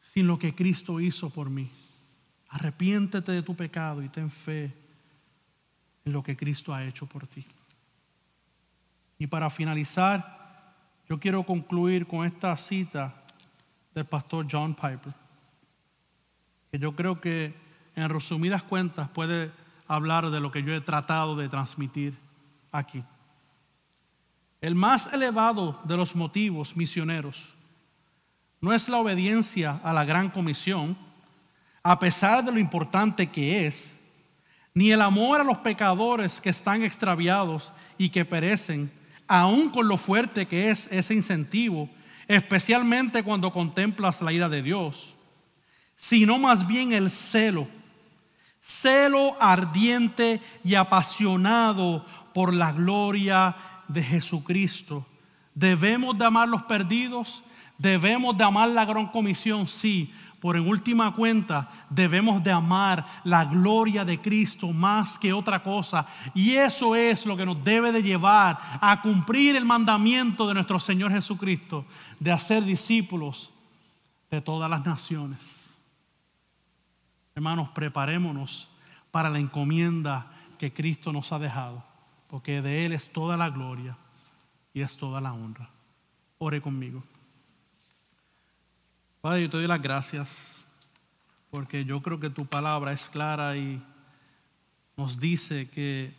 sin 0.00 0.26
lo 0.26 0.38
que 0.38 0.54
Cristo 0.54 0.98
hizo 0.98 1.28
por 1.28 1.50
mí. 1.50 1.70
Arrepiéntete 2.48 3.32
de 3.32 3.42
tu 3.42 3.54
pecado 3.54 4.02
y 4.02 4.08
ten 4.08 4.30
fe 4.30 4.74
en 6.04 6.12
lo 6.12 6.22
que 6.22 6.36
Cristo 6.36 6.74
ha 6.74 6.84
hecho 6.84 7.06
por 7.06 7.26
ti. 7.26 7.44
Y 9.18 9.26
para 9.26 9.50
finalizar, 9.50 10.41
yo 11.12 11.20
quiero 11.20 11.42
concluir 11.42 12.06
con 12.06 12.24
esta 12.24 12.56
cita 12.56 13.12
del 13.92 14.06
pastor 14.06 14.46
John 14.50 14.74
Piper 14.74 15.12
que 16.70 16.78
yo 16.78 16.96
creo 16.96 17.20
que 17.20 17.54
en 17.94 18.08
resumidas 18.08 18.62
cuentas 18.62 19.10
puede 19.10 19.50
hablar 19.86 20.30
de 20.30 20.40
lo 20.40 20.50
que 20.50 20.62
yo 20.62 20.72
he 20.72 20.80
tratado 20.80 21.36
de 21.36 21.50
transmitir 21.50 22.16
aquí. 22.70 23.04
El 24.62 24.74
más 24.74 25.12
elevado 25.12 25.78
de 25.84 25.98
los 25.98 26.16
motivos 26.16 26.78
misioneros 26.78 27.46
no 28.62 28.72
es 28.72 28.88
la 28.88 28.96
obediencia 28.96 29.82
a 29.84 29.92
la 29.92 30.06
gran 30.06 30.30
comisión, 30.30 30.96
a 31.82 31.98
pesar 31.98 32.42
de 32.42 32.52
lo 32.52 32.58
importante 32.58 33.26
que 33.26 33.66
es, 33.66 34.00
ni 34.72 34.92
el 34.92 35.02
amor 35.02 35.42
a 35.42 35.44
los 35.44 35.58
pecadores 35.58 36.40
que 36.40 36.48
están 36.48 36.82
extraviados 36.82 37.70
y 37.98 38.08
que 38.08 38.24
perecen, 38.24 38.90
aun 39.26 39.70
con 39.70 39.88
lo 39.88 39.96
fuerte 39.96 40.46
que 40.46 40.70
es 40.70 40.88
ese 40.90 41.14
incentivo, 41.14 41.88
especialmente 42.28 43.22
cuando 43.22 43.52
contemplas 43.52 44.22
la 44.22 44.32
ira 44.32 44.48
de 44.48 44.62
Dios 44.62 45.14
sino 46.02 46.36
más 46.36 46.66
bien 46.66 46.92
el 46.92 47.10
celo. 47.10 47.68
Celo 48.60 49.40
ardiente 49.40 50.40
y 50.64 50.74
apasionado 50.74 52.04
por 52.34 52.52
la 52.52 52.72
gloria 52.72 53.54
de 53.86 54.02
Jesucristo. 54.02 55.06
¿Debemos 55.54 56.18
de 56.18 56.24
amar 56.24 56.48
los 56.48 56.64
perdidos? 56.64 57.44
¿Debemos 57.78 58.36
de 58.36 58.42
amar 58.42 58.68
la 58.70 58.84
gran 58.84 59.06
comisión? 59.06 59.68
Sí, 59.68 60.12
por 60.42 60.56
en 60.56 60.66
última 60.66 61.14
cuenta 61.14 61.70
debemos 61.88 62.42
de 62.42 62.50
amar 62.50 63.06
la 63.22 63.44
gloria 63.44 64.04
de 64.04 64.20
Cristo 64.20 64.72
más 64.72 65.16
que 65.16 65.32
otra 65.32 65.62
cosa. 65.62 66.04
Y 66.34 66.56
eso 66.56 66.96
es 66.96 67.24
lo 67.26 67.36
que 67.36 67.46
nos 67.46 67.62
debe 67.62 67.92
de 67.92 68.02
llevar 68.02 68.58
a 68.80 69.00
cumplir 69.00 69.54
el 69.54 69.64
mandamiento 69.64 70.48
de 70.48 70.54
nuestro 70.54 70.80
Señor 70.80 71.12
Jesucristo, 71.12 71.86
de 72.18 72.32
hacer 72.32 72.64
discípulos 72.64 73.52
de 74.32 74.40
todas 74.40 74.68
las 74.68 74.84
naciones. 74.84 75.78
Hermanos, 77.36 77.68
preparémonos 77.68 78.68
para 79.12 79.30
la 79.30 79.38
encomienda 79.38 80.26
que 80.58 80.72
Cristo 80.72 81.12
nos 81.12 81.30
ha 81.30 81.38
dejado, 81.38 81.84
porque 82.26 82.62
de 82.62 82.84
Él 82.84 82.94
es 82.94 83.12
toda 83.12 83.36
la 83.36 83.48
gloria 83.48 83.96
y 84.74 84.80
es 84.80 84.96
toda 84.96 85.20
la 85.20 85.34
honra. 85.34 85.70
Ore 86.38 86.60
conmigo. 86.60 87.04
Padre, 89.22 89.40
yo 89.42 89.48
te 89.50 89.56
doy 89.56 89.66
las 89.66 89.80
gracias, 89.80 90.66
porque 91.50 91.86
yo 91.86 92.02
creo 92.02 92.20
que 92.20 92.28
tu 92.28 92.44
palabra 92.44 92.92
es 92.92 93.08
clara 93.08 93.56
y 93.56 93.82
nos 94.98 95.18
dice 95.18 95.70
que 95.70 96.14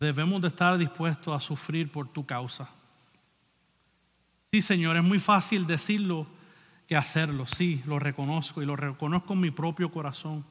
debemos 0.00 0.42
de 0.42 0.48
estar 0.48 0.76
dispuestos 0.76 1.32
a 1.32 1.38
sufrir 1.38 1.92
por 1.92 2.08
tu 2.08 2.26
causa. 2.26 2.68
Sí, 4.50 4.60
Señor, 4.60 4.96
es 4.96 5.04
muy 5.04 5.20
fácil 5.20 5.68
decirlo 5.68 6.26
hacerlo. 6.96 7.46
Sí, 7.46 7.82
lo 7.86 7.98
reconozco 7.98 8.62
y 8.62 8.66
lo 8.66 8.76
reconozco 8.76 9.34
en 9.34 9.40
mi 9.40 9.50
propio 9.50 9.90
corazón. 9.90 10.44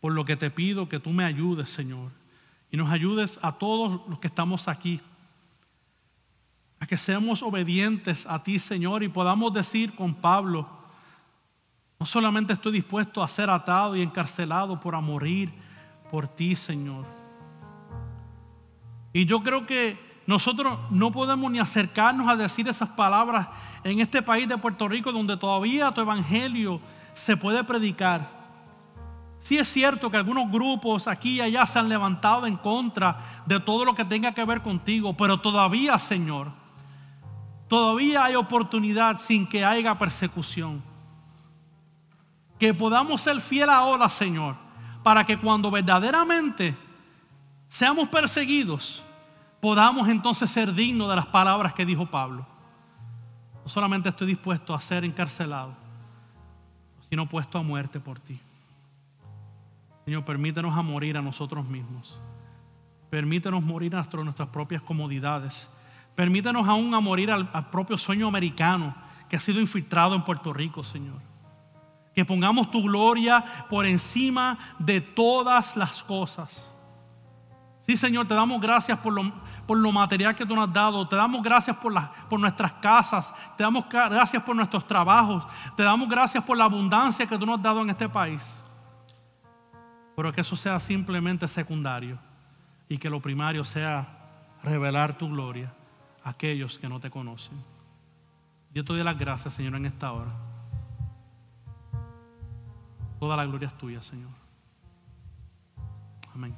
Por 0.00 0.12
lo 0.12 0.24
que 0.24 0.36
te 0.36 0.50
pido 0.50 0.88
que 0.88 1.00
tú 1.00 1.10
me 1.10 1.24
ayudes, 1.24 1.68
Señor. 1.68 2.10
Y 2.70 2.76
nos 2.76 2.90
ayudes 2.90 3.38
a 3.42 3.52
todos 3.52 4.00
los 4.08 4.18
que 4.18 4.26
estamos 4.26 4.68
aquí. 4.68 5.00
A 6.82 6.86
que 6.88 6.98
seamos 6.98 7.44
obedientes 7.44 8.26
a 8.26 8.42
ti, 8.42 8.58
Señor, 8.58 9.04
y 9.04 9.08
podamos 9.08 9.52
decir 9.52 9.94
con 9.94 10.16
Pablo, 10.16 10.66
no 12.00 12.04
solamente 12.04 12.54
estoy 12.54 12.72
dispuesto 12.72 13.22
a 13.22 13.28
ser 13.28 13.50
atado 13.50 13.94
y 13.94 14.02
encarcelado 14.02 14.80
por 14.80 14.96
a 14.96 15.00
morir 15.00 15.52
por 16.10 16.26
ti, 16.26 16.56
Señor. 16.56 17.04
Y 19.12 19.26
yo 19.26 19.44
creo 19.44 19.64
que 19.64 19.96
nosotros 20.26 20.76
no 20.90 21.12
podemos 21.12 21.52
ni 21.52 21.60
acercarnos 21.60 22.26
a 22.26 22.34
decir 22.34 22.66
esas 22.66 22.88
palabras 22.88 23.46
en 23.84 24.00
este 24.00 24.20
país 24.20 24.48
de 24.48 24.58
Puerto 24.58 24.88
Rico 24.88 25.12
donde 25.12 25.36
todavía 25.36 25.92
tu 25.92 26.00
evangelio 26.00 26.80
se 27.14 27.36
puede 27.36 27.62
predicar. 27.62 28.28
Sí 29.38 29.56
es 29.56 29.68
cierto 29.68 30.10
que 30.10 30.16
algunos 30.16 30.50
grupos 30.50 31.06
aquí 31.06 31.34
y 31.34 31.42
allá 31.42 31.64
se 31.64 31.78
han 31.78 31.88
levantado 31.88 32.44
en 32.44 32.56
contra 32.56 33.18
de 33.46 33.60
todo 33.60 33.84
lo 33.84 33.94
que 33.94 34.04
tenga 34.04 34.32
que 34.32 34.44
ver 34.44 34.62
contigo, 34.62 35.16
pero 35.16 35.38
todavía, 35.38 35.96
Señor, 36.00 36.60
todavía 37.72 38.24
hay 38.24 38.34
oportunidad 38.34 39.18
sin 39.18 39.46
que 39.46 39.64
haya 39.64 39.96
persecución. 39.96 40.82
Que 42.58 42.74
podamos 42.74 43.22
ser 43.22 43.40
fieles 43.40 43.74
ahora, 43.74 44.10
Señor, 44.10 44.56
para 45.02 45.24
que 45.24 45.38
cuando 45.38 45.70
verdaderamente 45.70 46.76
seamos 47.70 48.10
perseguidos, 48.10 49.02
podamos 49.58 50.06
entonces 50.10 50.50
ser 50.50 50.74
dignos 50.74 51.08
de 51.08 51.16
las 51.16 51.24
palabras 51.24 51.72
que 51.72 51.86
dijo 51.86 52.04
Pablo. 52.04 52.46
No 53.62 53.68
solamente 53.70 54.10
estoy 54.10 54.26
dispuesto 54.26 54.74
a 54.74 54.80
ser 54.82 55.06
encarcelado, 55.06 55.74
sino 57.08 57.26
puesto 57.26 57.56
a 57.56 57.62
muerte 57.62 57.98
por 57.98 58.20
ti. 58.20 58.38
Señor, 60.04 60.26
permítenos 60.26 60.76
a 60.76 60.82
morir 60.82 61.16
a 61.16 61.22
nosotros 61.22 61.64
mismos. 61.64 62.20
Permítenos 63.08 63.62
morir 63.62 63.96
a 63.96 64.06
nuestras 64.22 64.48
propias 64.50 64.82
comodidades. 64.82 65.70
Permítenos 66.14 66.68
aún 66.68 66.94
a 66.94 67.00
morir 67.00 67.30
al, 67.30 67.48
al 67.52 67.70
propio 67.70 67.96
sueño 67.96 68.28
americano 68.28 68.94
que 69.28 69.36
ha 69.36 69.40
sido 69.40 69.60
infiltrado 69.60 70.14
en 70.14 70.22
Puerto 70.22 70.52
Rico, 70.52 70.82
Señor. 70.82 71.18
Que 72.14 72.22
pongamos 72.22 72.70
tu 72.70 72.82
gloria 72.82 73.42
por 73.70 73.86
encima 73.86 74.58
de 74.78 75.00
todas 75.00 75.74
las 75.74 76.02
cosas. 76.02 76.70
Sí, 77.80 77.96
Señor, 77.96 78.28
te 78.28 78.34
damos 78.34 78.60
gracias 78.60 78.98
por 78.98 79.14
lo, 79.14 79.32
por 79.66 79.78
lo 79.78 79.90
material 79.90 80.36
que 80.36 80.44
tú 80.44 80.54
nos 80.54 80.68
has 80.68 80.74
dado. 80.74 81.08
Te 81.08 81.16
damos 81.16 81.42
gracias 81.42 81.74
por, 81.78 81.94
por 82.28 82.38
nuestras 82.38 82.72
casas. 82.74 83.34
Te 83.56 83.62
damos 83.62 83.86
gracias 83.88 84.42
por 84.42 84.54
nuestros 84.54 84.86
trabajos. 84.86 85.44
Te 85.78 85.82
damos 85.82 86.10
gracias 86.10 86.44
por 86.44 86.58
la 86.58 86.64
abundancia 86.64 87.26
que 87.26 87.38
tú 87.38 87.46
nos 87.46 87.56
has 87.56 87.62
dado 87.62 87.80
en 87.80 87.88
este 87.88 88.10
país. 88.10 88.60
Pero 90.14 90.30
que 90.30 90.42
eso 90.42 90.56
sea 90.56 90.78
simplemente 90.78 91.48
secundario 91.48 92.18
y 92.86 92.98
que 92.98 93.08
lo 93.08 93.18
primario 93.18 93.64
sea 93.64 94.06
revelar 94.62 95.16
tu 95.16 95.30
gloria 95.30 95.72
aquellos 96.24 96.78
que 96.78 96.88
no 96.88 97.00
te 97.00 97.10
conocen. 97.10 97.62
Yo 98.72 98.84
te 98.84 98.92
doy 98.92 99.02
las 99.02 99.18
gracias, 99.18 99.54
Señor, 99.54 99.74
en 99.74 99.86
esta 99.86 100.12
hora. 100.12 100.32
Toda 103.18 103.36
la 103.36 103.44
gloria 103.44 103.68
es 103.68 103.78
tuya, 103.78 104.02
Señor. 104.02 104.30
Amén. 106.34 106.56